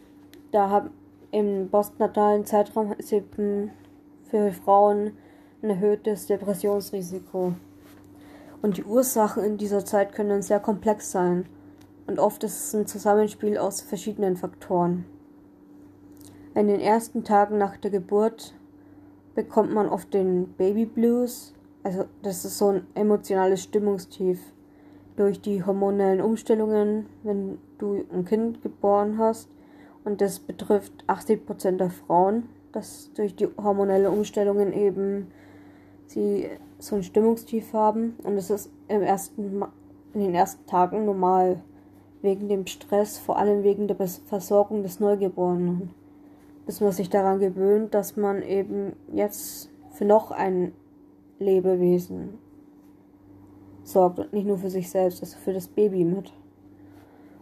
da 0.53 0.71
haben 0.71 0.91
im 1.31 1.69
postnatalen 1.69 2.45
Zeitraum 2.45 2.93
ist 2.93 3.13
eben 3.13 3.71
für 4.31 4.53
Frauen 4.53 5.13
ein 5.63 5.71
erhöhtes 5.71 6.27
Depressionsrisiko. 6.27 7.55
Und 8.63 8.77
die 8.77 8.85
Ursachen 8.85 9.43
in 9.43 9.57
dieser 9.59 9.85
Zeit 9.85 10.13
können 10.13 10.43
sehr 10.43 10.61
komplex 10.61 11.11
sein. 11.11 11.47
Und 12.07 12.19
oft 12.19 12.45
ist 12.45 12.67
es 12.67 12.75
ein 12.75 12.87
Zusammenspiel 12.87 13.59
aus 13.59 13.81
verschiedenen 13.81 14.37
Faktoren. 14.37 15.07
In 16.55 16.69
den 16.69 16.81
ersten 16.81 17.25
Tagen 17.25 17.59
nach 17.59 17.77
der 17.79 17.91
Geburt 17.91 18.55
bekommt 19.35 19.73
man 19.73 19.89
oft 19.89 20.15
den 20.15 20.53
Baby 20.55 20.87
Blues. 20.87 21.54
Also 21.85 22.07
das 22.23 22.45
ist 22.47 22.57
so 22.57 22.69
ein 22.71 22.87
emotionales 22.95 23.63
Stimmungstief 23.63 24.41
durch 25.17 25.41
die 25.41 25.65
hormonellen 25.65 26.23
Umstellungen, 26.23 27.07
wenn 27.23 27.59
du 27.79 28.05
ein 28.11 28.25
Kind 28.25 28.63
geboren 28.63 29.19
hast. 29.19 29.49
Und 30.03 30.21
das 30.21 30.41
betrifft 30.41 30.93
80 31.07 31.47
Prozent 31.47 31.81
der 31.81 31.91
Frauen, 31.91 32.49
dass 32.73 33.13
durch 33.13 33.37
die 33.37 33.49
hormonelle 33.63 34.11
Umstellungen 34.11 34.73
eben 34.73 35.29
sie 36.07 36.49
so 36.79 36.97
ein 36.97 37.03
Stimmungstief 37.03 37.75
haben. 37.75 38.17
Und 38.25 38.37
es 38.39 38.49
ist 38.49 38.71
im 38.89 39.03
ersten, 39.03 39.63
in 40.15 40.21
den 40.21 40.35
ersten 40.35 40.67
Tagen 40.67 41.05
normal 41.05 41.63
wegen 42.23 42.49
dem 42.49 42.67
Stress, 42.67 43.19
vor 43.19 43.39
allem 43.39 43.63
wegen 43.63 43.89
der 43.89 43.97
Versorgung 43.97 44.83
des 44.83 45.01
Neugeborenen. 45.01 45.91
Bis 46.65 46.81
man 46.81 46.93
sich 46.93 47.11
daran 47.11 47.41
gewöhnt, 47.41 47.93
dass 47.93 48.17
man 48.17 48.43
eben 48.43 48.95
jetzt 49.13 49.71
für 49.91 50.07
noch 50.07 50.31
ein 50.31 50.73
Lebewesen 51.39 52.39
sorgt 53.83 54.19
und 54.19 54.33
nicht 54.33 54.47
nur 54.47 54.59
für 54.59 54.71
sich 54.71 54.91
selbst, 54.91 55.23
also 55.23 55.39
für 55.39 55.53
das 55.53 55.69
Baby 55.69 56.05
mit. 56.05 56.33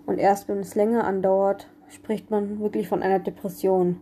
Und 0.06 0.18
erst 0.18 0.48
wenn 0.48 0.58
es 0.58 0.74
länger 0.74 1.04
andauert, 1.04 1.68
spricht 1.88 2.30
man 2.30 2.60
wirklich 2.60 2.88
von 2.88 3.02
einer 3.02 3.20
Depression. 3.20 4.00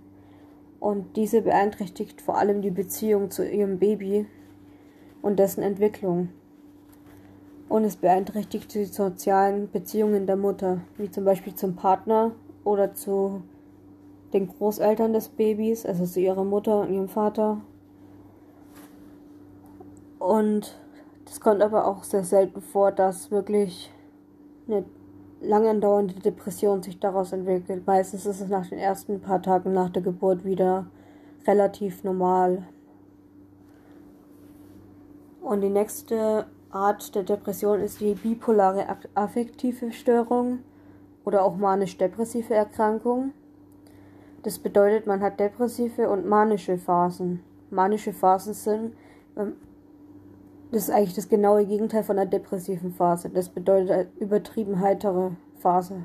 Und 0.78 1.16
diese 1.16 1.42
beeinträchtigt 1.42 2.22
vor 2.22 2.38
allem 2.38 2.62
die 2.62 2.70
Beziehung 2.70 3.30
zu 3.30 3.46
ihrem 3.46 3.78
Baby 3.78 4.26
und 5.20 5.38
dessen 5.38 5.62
Entwicklung. 5.62 6.30
Und 7.68 7.84
es 7.84 7.96
beeinträchtigt 7.96 8.74
die 8.74 8.86
sozialen 8.86 9.70
Beziehungen 9.70 10.26
der 10.26 10.36
Mutter, 10.36 10.80
wie 10.96 11.10
zum 11.10 11.24
Beispiel 11.24 11.54
zum 11.54 11.76
Partner 11.76 12.32
oder 12.64 12.94
zu 12.94 13.42
den 14.32 14.48
Großeltern 14.48 15.12
des 15.12 15.28
Babys, 15.28 15.84
also 15.84 16.04
zu 16.04 16.20
ihrer 16.20 16.44
Mutter 16.44 16.80
und 16.80 16.92
ihrem 16.92 17.08
Vater. 17.08 17.60
Und 20.20 20.78
es 21.26 21.40
kommt 21.40 21.62
aber 21.62 21.86
auch 21.86 22.04
sehr 22.04 22.24
selten 22.24 22.60
vor, 22.60 22.92
dass 22.92 23.30
wirklich 23.30 23.90
eine 24.68 24.84
lang 25.40 25.66
andauernde 25.66 26.14
Depression 26.14 26.82
sich 26.82 27.00
daraus 27.00 27.32
entwickelt. 27.32 27.86
Meistens 27.86 28.26
ist 28.26 28.40
es 28.40 28.48
nach 28.48 28.66
den 28.68 28.78
ersten 28.78 29.20
paar 29.20 29.40
Tagen 29.40 29.72
nach 29.72 29.88
der 29.88 30.02
Geburt 30.02 30.44
wieder 30.44 30.86
relativ 31.46 32.04
normal. 32.04 32.66
Und 35.40 35.62
die 35.62 35.70
nächste 35.70 36.46
Art 36.70 37.14
der 37.14 37.22
Depression 37.22 37.80
ist 37.80 38.00
die 38.02 38.14
bipolare 38.14 38.86
affektive 39.14 39.90
Störung 39.90 40.58
oder 41.24 41.42
auch 41.42 41.56
manisch-depressive 41.56 42.52
Erkrankung. 42.52 43.32
Das 44.42 44.58
bedeutet, 44.58 45.06
man 45.06 45.22
hat 45.22 45.40
depressive 45.40 46.10
und 46.10 46.26
manische 46.26 46.76
Phasen. 46.76 47.42
Manische 47.70 48.12
Phasen 48.12 48.52
sind, 48.52 48.94
ähm, 49.36 49.54
das 50.72 50.84
ist 50.84 50.90
eigentlich 50.90 51.14
das 51.14 51.28
genaue 51.28 51.66
Gegenteil 51.66 52.04
von 52.04 52.18
einer 52.18 52.30
depressiven 52.30 52.92
Phase. 52.92 53.28
Das 53.28 53.48
bedeutet 53.48 53.90
eine 53.90 54.06
übertrieben 54.20 54.80
heitere 54.80 55.32
Phase. 55.58 56.04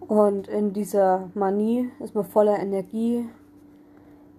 Und 0.00 0.46
in 0.48 0.74
dieser 0.74 1.30
Manie 1.34 1.90
ist 2.00 2.14
man 2.14 2.24
voller 2.24 2.58
Energie, 2.58 3.26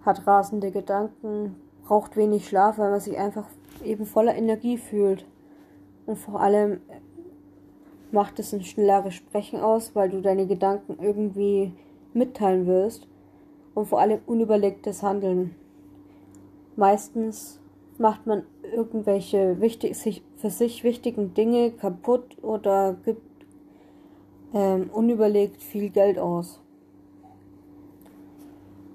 hat 0.06 0.28
rasende 0.28 0.70
Gedanken, 0.70 1.56
braucht 1.88 2.16
wenig 2.16 2.48
Schlaf, 2.48 2.78
weil 2.78 2.92
man 2.92 3.00
sich 3.00 3.18
einfach 3.18 3.48
eben 3.84 4.06
voller 4.06 4.36
Energie 4.36 4.78
fühlt. 4.78 5.26
Und 6.06 6.18
vor 6.18 6.42
allem 6.42 6.80
macht 8.12 8.38
es 8.38 8.54
ein 8.54 8.62
schnelleres 8.62 9.16
Sprechen 9.16 9.62
aus, 9.62 9.96
weil 9.96 10.10
du 10.10 10.22
deine 10.22 10.46
Gedanken 10.46 10.98
irgendwie 11.02 11.74
mitteilen 12.14 12.68
willst. 12.68 13.08
Und 13.74 13.88
vor 13.88 14.00
allem 14.00 14.20
unüberlegtes 14.28 15.02
Handeln. 15.02 15.56
Meistens 16.76 17.60
macht 18.00 18.26
man 18.26 18.44
irgendwelche 18.64 19.60
wichtig, 19.62 19.98
sich, 19.98 20.24
für 20.38 20.50
sich 20.50 20.84
wichtigen 20.84 21.34
Dinge 21.34 21.72
kaputt 21.72 22.38
oder 22.42 22.96
gibt 23.06 23.22
ähm, 24.54 24.90
unüberlegt 24.92 25.62
viel 25.62 25.90
Geld 25.90 26.18
aus. 26.18 26.60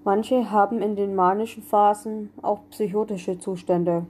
Manche 0.05 0.51
haben 0.51 0.81
in 0.81 0.97
den 0.97 1.15
manischen 1.15 1.63
Phasen 1.63 2.31
auch 2.41 2.61
psychotische 2.71 3.39
Zustände, 3.39 4.07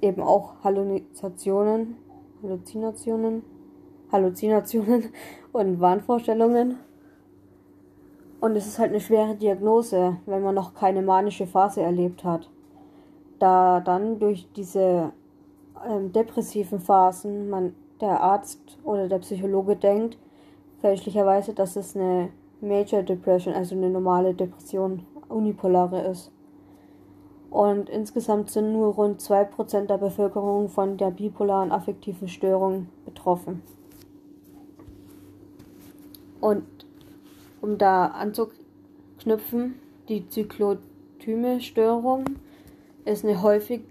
eben 0.00 0.20
auch 0.20 0.62
Halluzinationen, 0.62 1.96
Halluzinationen, 2.42 3.42
Halluzinationen 4.10 5.08
und 5.52 5.80
Wahnvorstellungen. 5.80 6.78
Und 8.40 8.56
es 8.56 8.66
ist 8.66 8.78
halt 8.78 8.90
eine 8.90 9.00
schwere 9.00 9.36
Diagnose, 9.36 10.18
wenn 10.26 10.42
man 10.42 10.54
noch 10.54 10.74
keine 10.74 11.00
manische 11.00 11.46
Phase 11.46 11.80
erlebt 11.80 12.24
hat 12.24 12.51
da 13.42 13.80
dann 13.80 14.20
durch 14.20 14.46
diese 14.54 15.12
ähm, 15.86 16.12
depressiven 16.12 16.78
Phasen 16.78 17.50
man 17.50 17.74
der 18.00 18.20
Arzt 18.20 18.78
oder 18.84 19.08
der 19.08 19.18
Psychologe 19.18 19.74
denkt 19.76 20.16
fälschlicherweise, 20.80 21.52
dass 21.54 21.76
es 21.76 21.96
eine 21.96 22.30
Major 22.60 23.02
Depression, 23.02 23.54
also 23.54 23.74
eine 23.74 23.88
normale 23.90 24.34
Depression, 24.34 25.06
unipolare 25.28 26.02
ist. 26.02 26.30
Und 27.50 27.88
insgesamt 27.88 28.50
sind 28.50 28.72
nur 28.72 28.94
rund 28.94 29.20
2% 29.20 29.86
der 29.86 29.98
Bevölkerung 29.98 30.68
von 30.68 30.96
der 30.96 31.10
bipolaren 31.10 31.70
affektiven 31.70 32.28
Störung 32.28 32.88
betroffen. 33.04 33.62
Und 36.40 36.64
um 37.60 37.78
da 37.78 38.06
anzuknüpfen, 38.06 39.74
die 40.08 40.28
Zyklotyme-Störung 40.28 42.24
ist 43.04 43.24
eine 43.24 43.42
häufig 43.42 43.82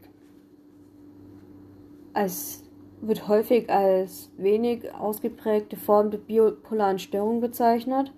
als 2.13 2.63
wird 3.01 3.27
häufig 3.27 3.69
als 3.69 4.29
wenig 4.37 4.93
ausgeprägte 4.93 5.75
Form 5.75 6.11
der 6.11 6.19
bipolaren 6.19 6.99
Störung 6.99 7.41
bezeichnet. 7.41 8.11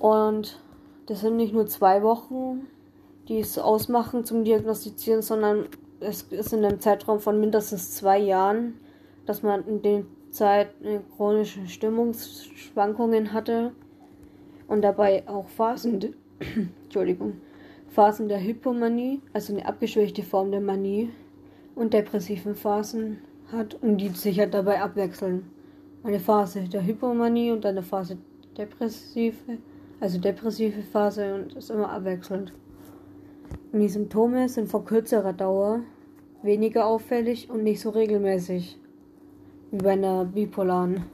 Und 0.00 0.60
das 1.06 1.20
sind 1.20 1.36
nicht 1.36 1.54
nur 1.54 1.66
zwei 1.66 2.02
Wochen, 2.02 2.66
die 3.28 3.38
es 3.38 3.58
ausmachen 3.58 4.24
zum 4.24 4.44
Diagnostizieren, 4.44 5.22
sondern 5.22 5.66
es 6.00 6.22
ist 6.22 6.52
in 6.52 6.64
einem 6.64 6.80
Zeitraum 6.80 7.20
von 7.20 7.40
mindestens 7.40 7.92
zwei 7.92 8.18
Jahren, 8.18 8.74
dass 9.26 9.42
man 9.42 9.66
in 9.66 9.80
der 9.82 10.02
Zeit 10.30 10.74
chronische 11.16 11.66
Stimmungsschwankungen 11.68 13.32
hatte 13.32 13.72
und 14.66 14.82
dabei 14.82 15.22
auch 15.28 15.46
Phasen, 15.48 16.14
Entschuldigung, 16.84 17.34
Phasen 17.94 18.28
der 18.28 18.42
Hypomanie, 18.42 19.20
also 19.32 19.52
eine 19.52 19.66
abgeschwächte 19.66 20.24
Form 20.24 20.50
der 20.50 20.60
Manie 20.60 21.10
und 21.76 21.94
depressiven 21.94 22.56
Phasen 22.56 23.18
hat 23.52 23.76
und 23.76 23.98
die 23.98 24.08
sich 24.08 24.40
halt 24.40 24.52
dabei 24.52 24.82
abwechseln. 24.82 25.48
Eine 26.02 26.18
Phase 26.18 26.64
der 26.64 26.84
Hypomanie 26.84 27.52
und 27.52 27.64
eine 27.64 27.84
Phase 27.84 28.18
depressive, 28.58 29.58
also 30.00 30.18
depressive 30.18 30.82
Phase 30.82 31.36
und 31.36 31.54
ist 31.54 31.70
immer 31.70 31.88
abwechselnd. 31.88 32.52
Und 33.70 33.78
die 33.78 33.88
Symptome 33.88 34.48
sind 34.48 34.68
von 34.68 34.84
kürzerer 34.84 35.32
Dauer, 35.32 35.78
weniger 36.42 36.86
auffällig 36.86 37.48
und 37.48 37.62
nicht 37.62 37.80
so 37.80 37.90
regelmäßig 37.90 38.76
wie 39.70 39.78
bei 39.78 39.92
einer 39.92 40.24
bipolaren. 40.24 41.04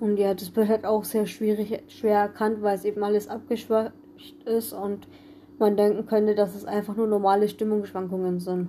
Und 0.00 0.16
ja, 0.16 0.34
das 0.34 0.54
wird 0.56 0.68
halt 0.68 0.84
auch 0.84 1.04
sehr 1.04 1.26
schwierig, 1.26 1.82
schwer 1.88 2.18
erkannt, 2.18 2.62
weil 2.62 2.76
es 2.76 2.84
eben 2.84 3.02
alles 3.02 3.28
abgeschwächt 3.28 3.92
ist 4.44 4.72
und 4.72 5.06
man 5.58 5.76
denken 5.76 6.06
könnte, 6.06 6.34
dass 6.34 6.54
es 6.54 6.64
einfach 6.64 6.96
nur 6.96 7.06
normale 7.06 7.48
Stimmungsschwankungen 7.48 8.40
sind. 8.40 8.68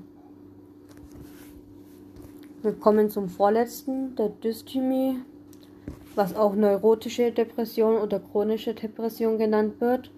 Wir 2.61 2.73
kommen 2.73 3.09
zum 3.09 3.29
vorletzten, 3.29 4.15
der 4.15 4.29
Dysthymie, 4.29 5.17
was 6.15 6.35
auch 6.35 6.55
neurotische 6.55 7.31
Depression 7.31 7.97
oder 7.97 8.19
chronische 8.19 8.73
Depression 8.73 9.37
genannt 9.37 9.81
wird. 9.81 10.11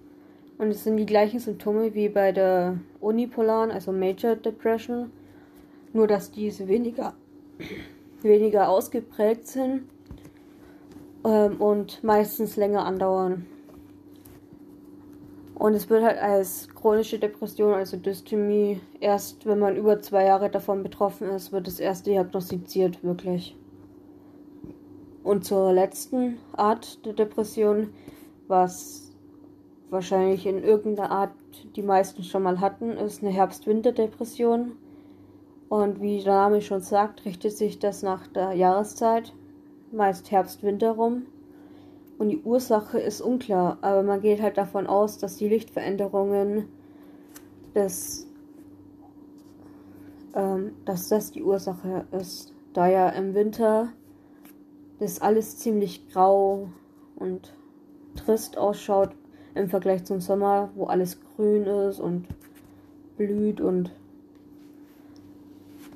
Und 0.57 0.69
es 0.69 0.83
sind 0.83 0.97
die 0.97 1.05
gleichen 1.05 1.39
Symptome 1.39 1.93
wie 1.93 2.09
bei 2.09 2.31
der 2.31 2.79
unipolaren, 2.99 3.71
also 3.71 3.91
Major 3.91 4.35
Depression, 4.35 5.11
nur 5.93 6.07
dass 6.07 6.31
diese 6.31 6.67
weniger, 6.67 7.13
weniger 8.21 8.69
ausgeprägt 8.69 9.47
sind 9.47 9.83
ähm, 11.27 11.59
und 11.61 12.03
meistens 12.03 12.55
länger 12.55 12.85
andauern. 12.85 13.45
Und 15.55 15.73
es 15.73 15.89
wird 15.89 16.03
halt 16.03 16.19
als 16.19 16.69
chronische 16.69 17.19
Depression, 17.19 17.73
also 17.73 17.97
Dysthymie, 17.97 18.79
erst 18.99 19.45
wenn 19.45 19.59
man 19.59 19.75
über 19.75 19.99
zwei 20.01 20.25
Jahre 20.25 20.49
davon 20.49 20.83
betroffen 20.83 21.29
ist, 21.29 21.51
wird 21.51 21.67
es 21.67 21.79
erst 21.79 22.05
diagnostiziert, 22.05 23.03
wirklich. 23.03 23.57
Und 25.23 25.43
zur 25.43 25.73
letzten 25.73 26.37
Art 26.53 27.03
der 27.05 27.13
Depression, 27.13 27.89
was 28.47 29.11
wahrscheinlich 29.89 30.45
in 30.45 30.63
irgendeiner 30.63 31.11
Art 31.11 31.31
die 31.75 31.81
meisten 31.81 32.23
schon 32.23 32.43
mal 32.43 32.61
hatten, 32.61 32.91
ist 32.91 33.23
eine 33.23 33.31
Herbst-Winter-Depression. 33.31 34.73
Und 35.69 36.01
wie 36.01 36.23
der 36.23 36.35
Name 36.35 36.61
schon 36.61 36.81
sagt, 36.81 37.25
richtet 37.25 37.57
sich 37.57 37.79
das 37.79 38.03
nach 38.03 38.27
der 38.27 38.53
Jahreszeit, 38.53 39.33
meist 39.91 40.31
Herbst-Winter 40.31 40.91
rum. 40.91 41.23
Und 42.17 42.29
die 42.29 42.41
Ursache 42.41 42.99
ist 42.99 43.21
unklar, 43.21 43.77
aber 43.81 44.01
man 44.01 44.21
geht 44.21 44.41
halt 44.41 44.57
davon 44.57 44.87
aus, 44.87 45.19
dass 45.19 45.37
die 45.37 45.47
Lichtveränderungen 45.47 46.67
des, 47.75 48.27
ähm, 50.33 50.71
dass 50.85 51.09
das 51.09 51.31
die 51.31 51.43
Ursache 51.43 52.05
ist. 52.11 52.53
Da 52.73 52.87
ja 52.87 53.09
im 53.09 53.35
Winter 53.35 53.89
das 54.99 55.21
alles 55.21 55.57
ziemlich 55.57 56.09
grau 56.09 56.69
und 57.17 57.53
trist 58.15 58.57
ausschaut 58.57 59.11
im 59.53 59.69
Vergleich 59.69 60.05
zum 60.05 60.21
Sommer, 60.21 60.69
wo 60.75 60.85
alles 60.85 61.19
grün 61.35 61.65
ist 61.65 61.99
und 61.99 62.27
blüht 63.15 63.61
und 63.61 63.91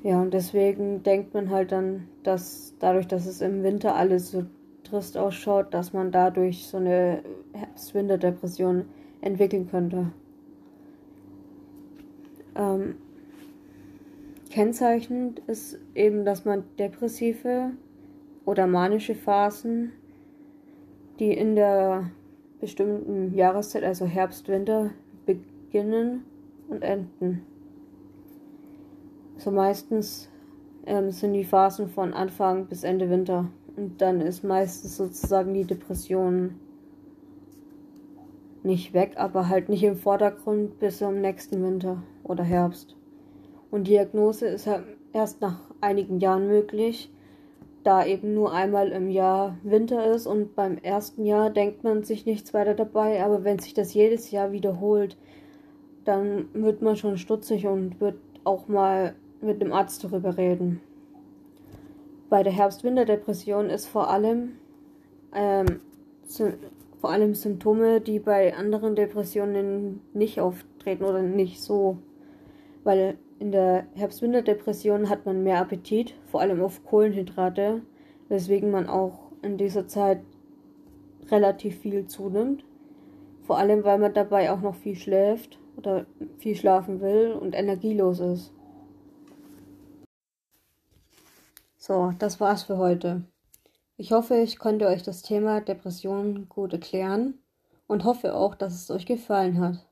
ja, 0.02 0.20
und 0.20 0.34
deswegen 0.34 1.04
denkt 1.04 1.32
man 1.32 1.50
halt 1.50 1.70
dann, 1.70 2.08
dass 2.22 2.74
dadurch, 2.78 3.06
dass 3.06 3.26
es 3.26 3.40
im 3.40 3.62
Winter 3.62 3.94
alles 3.94 4.30
so 4.30 4.44
trist 4.84 5.16
ausschaut, 5.16 5.72
dass 5.74 5.92
man 5.92 6.12
dadurch 6.12 6.66
so 6.66 6.76
eine 6.76 7.22
Herbst-Winter-Depression 7.52 8.84
entwickeln 9.20 9.68
könnte. 9.70 10.12
Ähm, 12.54 12.96
kennzeichnend 14.50 15.40
ist 15.46 15.78
eben, 15.94 16.24
dass 16.24 16.44
man 16.44 16.64
depressive 16.78 17.70
oder 18.44 18.66
manische 18.66 19.14
Phasen, 19.14 19.92
die 21.18 21.32
in 21.32 21.54
der 21.54 22.10
bestimmten 22.60 23.34
Jahreszeit, 23.34 23.84
also 23.84 24.06
Herbst, 24.06 24.48
Winter, 24.48 24.90
beginnen 25.24 26.24
und 26.68 26.82
enden. 26.82 27.46
So 29.38 29.50
meistens 29.50 30.28
ähm, 30.86 31.10
sind 31.10 31.32
die 31.34 31.44
Phasen 31.44 31.88
von 31.88 32.12
Anfang 32.12 32.66
bis 32.66 32.84
Ende 32.84 33.10
Winter. 33.10 33.48
Und 33.76 34.00
dann 34.00 34.20
ist 34.20 34.44
meistens 34.44 34.96
sozusagen 34.96 35.54
die 35.54 35.64
Depression 35.64 36.60
nicht 38.62 38.92
weg, 38.92 39.14
aber 39.16 39.48
halt 39.48 39.68
nicht 39.68 39.82
im 39.82 39.96
Vordergrund 39.96 40.78
bis 40.78 40.98
zum 40.98 41.20
nächsten 41.20 41.62
Winter 41.62 42.02
oder 42.22 42.44
Herbst. 42.44 42.96
Und 43.70 43.88
Diagnose 43.88 44.46
ist 44.46 44.66
halt 44.66 44.84
erst 45.12 45.40
nach 45.40 45.60
einigen 45.80 46.20
Jahren 46.20 46.46
möglich, 46.46 47.10
da 47.82 48.04
eben 48.06 48.34
nur 48.34 48.52
einmal 48.52 48.92
im 48.92 49.10
Jahr 49.10 49.56
Winter 49.64 50.06
ist 50.12 50.26
und 50.26 50.54
beim 50.54 50.78
ersten 50.78 51.24
Jahr 51.24 51.50
denkt 51.50 51.82
man 51.82 52.04
sich 52.04 52.26
nichts 52.26 52.54
weiter 52.54 52.74
dabei, 52.74 53.24
aber 53.24 53.42
wenn 53.42 53.58
sich 53.58 53.74
das 53.74 53.94
jedes 53.94 54.30
Jahr 54.30 54.52
wiederholt, 54.52 55.16
dann 56.04 56.48
wird 56.52 56.82
man 56.82 56.96
schon 56.96 57.16
stutzig 57.16 57.66
und 57.66 58.00
wird 58.00 58.16
auch 58.44 58.68
mal 58.68 59.14
mit 59.42 59.60
dem 59.60 59.72
Arzt 59.72 60.02
darüber 60.04 60.36
reden. 60.36 60.80
Bei 62.28 62.42
der 62.42 62.52
Herbst-Winter-Depression 62.52 63.68
ist 63.68 63.86
vor 63.86 64.08
allem, 64.08 64.52
ähm, 65.34 65.80
vor 67.00 67.10
allem 67.10 67.34
Symptome, 67.34 68.00
die 68.00 68.18
bei 68.18 68.56
anderen 68.56 68.96
Depressionen 68.96 70.00
nicht 70.14 70.40
auftreten 70.40 71.04
oder 71.04 71.20
nicht 71.20 71.60
so. 71.60 71.98
Weil 72.84 73.18
in 73.38 73.52
der 73.52 73.86
Herbst-Winter-Depression 73.94 75.10
hat 75.10 75.26
man 75.26 75.42
mehr 75.42 75.58
Appetit, 75.58 76.14
vor 76.30 76.40
allem 76.40 76.62
auf 76.62 76.84
Kohlenhydrate, 76.84 77.82
weswegen 78.28 78.70
man 78.70 78.86
auch 78.86 79.32
in 79.42 79.58
dieser 79.58 79.86
Zeit 79.86 80.20
relativ 81.30 81.78
viel 81.78 82.06
zunimmt. 82.06 82.64
Vor 83.42 83.58
allem, 83.58 83.84
weil 83.84 83.98
man 83.98 84.14
dabei 84.14 84.50
auch 84.52 84.60
noch 84.60 84.76
viel 84.76 84.94
schläft 84.94 85.58
oder 85.76 86.06
viel 86.38 86.54
schlafen 86.54 87.00
will 87.00 87.32
und 87.32 87.54
energielos 87.54 88.20
ist. 88.20 88.54
So, 91.84 92.12
das 92.16 92.38
war's 92.38 92.62
für 92.62 92.78
heute. 92.78 93.24
Ich 93.96 94.12
hoffe, 94.12 94.36
ich 94.36 94.60
konnte 94.60 94.86
euch 94.86 95.02
das 95.02 95.22
Thema 95.22 95.60
Depression 95.60 96.48
gut 96.48 96.72
erklären 96.72 97.40
und 97.88 98.04
hoffe 98.04 98.36
auch, 98.36 98.54
dass 98.54 98.74
es 98.74 98.88
euch 98.92 99.04
gefallen 99.04 99.58
hat. 99.58 99.84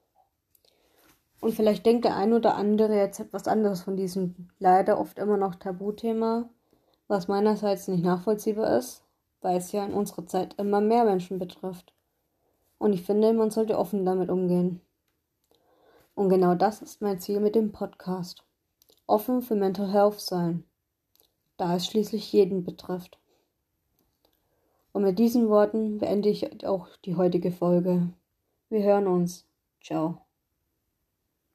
Und 1.40 1.53
vielleicht 1.53 1.85
denkt 1.85 2.05
der 2.05 2.14
ein 2.14 2.33
oder 2.33 2.55
andere 2.55 2.94
jetzt 2.94 3.18
etwas 3.18 3.48
anderes 3.48 3.83
von 3.83 3.96
diesem 3.96 4.50
leider 4.61 5.00
oft 5.00 5.18
immer 5.18 5.37
noch 5.37 5.57
Tabuthema, 5.57 6.48
was 7.09 7.26
meinerseits 7.26 7.88
nicht 7.88 8.05
nachvollziehbar 8.05 8.79
ist, 8.79 9.03
weil 9.40 9.57
es 9.57 9.72
ja 9.72 9.85
in 9.85 9.92
unserer 9.92 10.29
Zeit 10.29 10.55
immer 10.59 10.81
mehr 10.81 11.05
Menschen 11.05 11.40
betrifft. 11.40 11.92
Und 12.79 12.92
ich 12.92 13.03
finde, 13.03 13.33
man 13.33 13.50
sollte 13.50 13.76
offen 13.76 14.05
damit 14.05 14.31
umgehen. 14.31 14.81
Und 16.14 16.29
genau 16.29 16.55
das 16.55 16.83
ist 16.83 17.03
mein 17.03 17.18
Ziel 17.18 17.40
mit 17.40 17.57
dem 17.57 17.72
Podcast. 17.72 18.44
Offen 19.09 19.42
für 19.42 19.57
Mental 19.57 19.92
Health 19.92 20.20
sein 20.20 20.69
da 21.61 21.77
es 21.77 21.87
schließlich 21.87 22.33
jeden 22.33 22.64
betrifft. 22.64 23.18
Und 24.92 25.03
mit 25.03 25.18
diesen 25.18 25.49
Worten 25.49 25.99
beende 25.99 26.29
ich 26.31 26.66
auch 26.66 26.88
die 27.05 27.16
heutige 27.16 27.53
Folge. 27.53 28.09
Wir 28.70 28.83
hören 28.83 29.07
uns. 29.07 29.46
Ciao. 29.83 30.30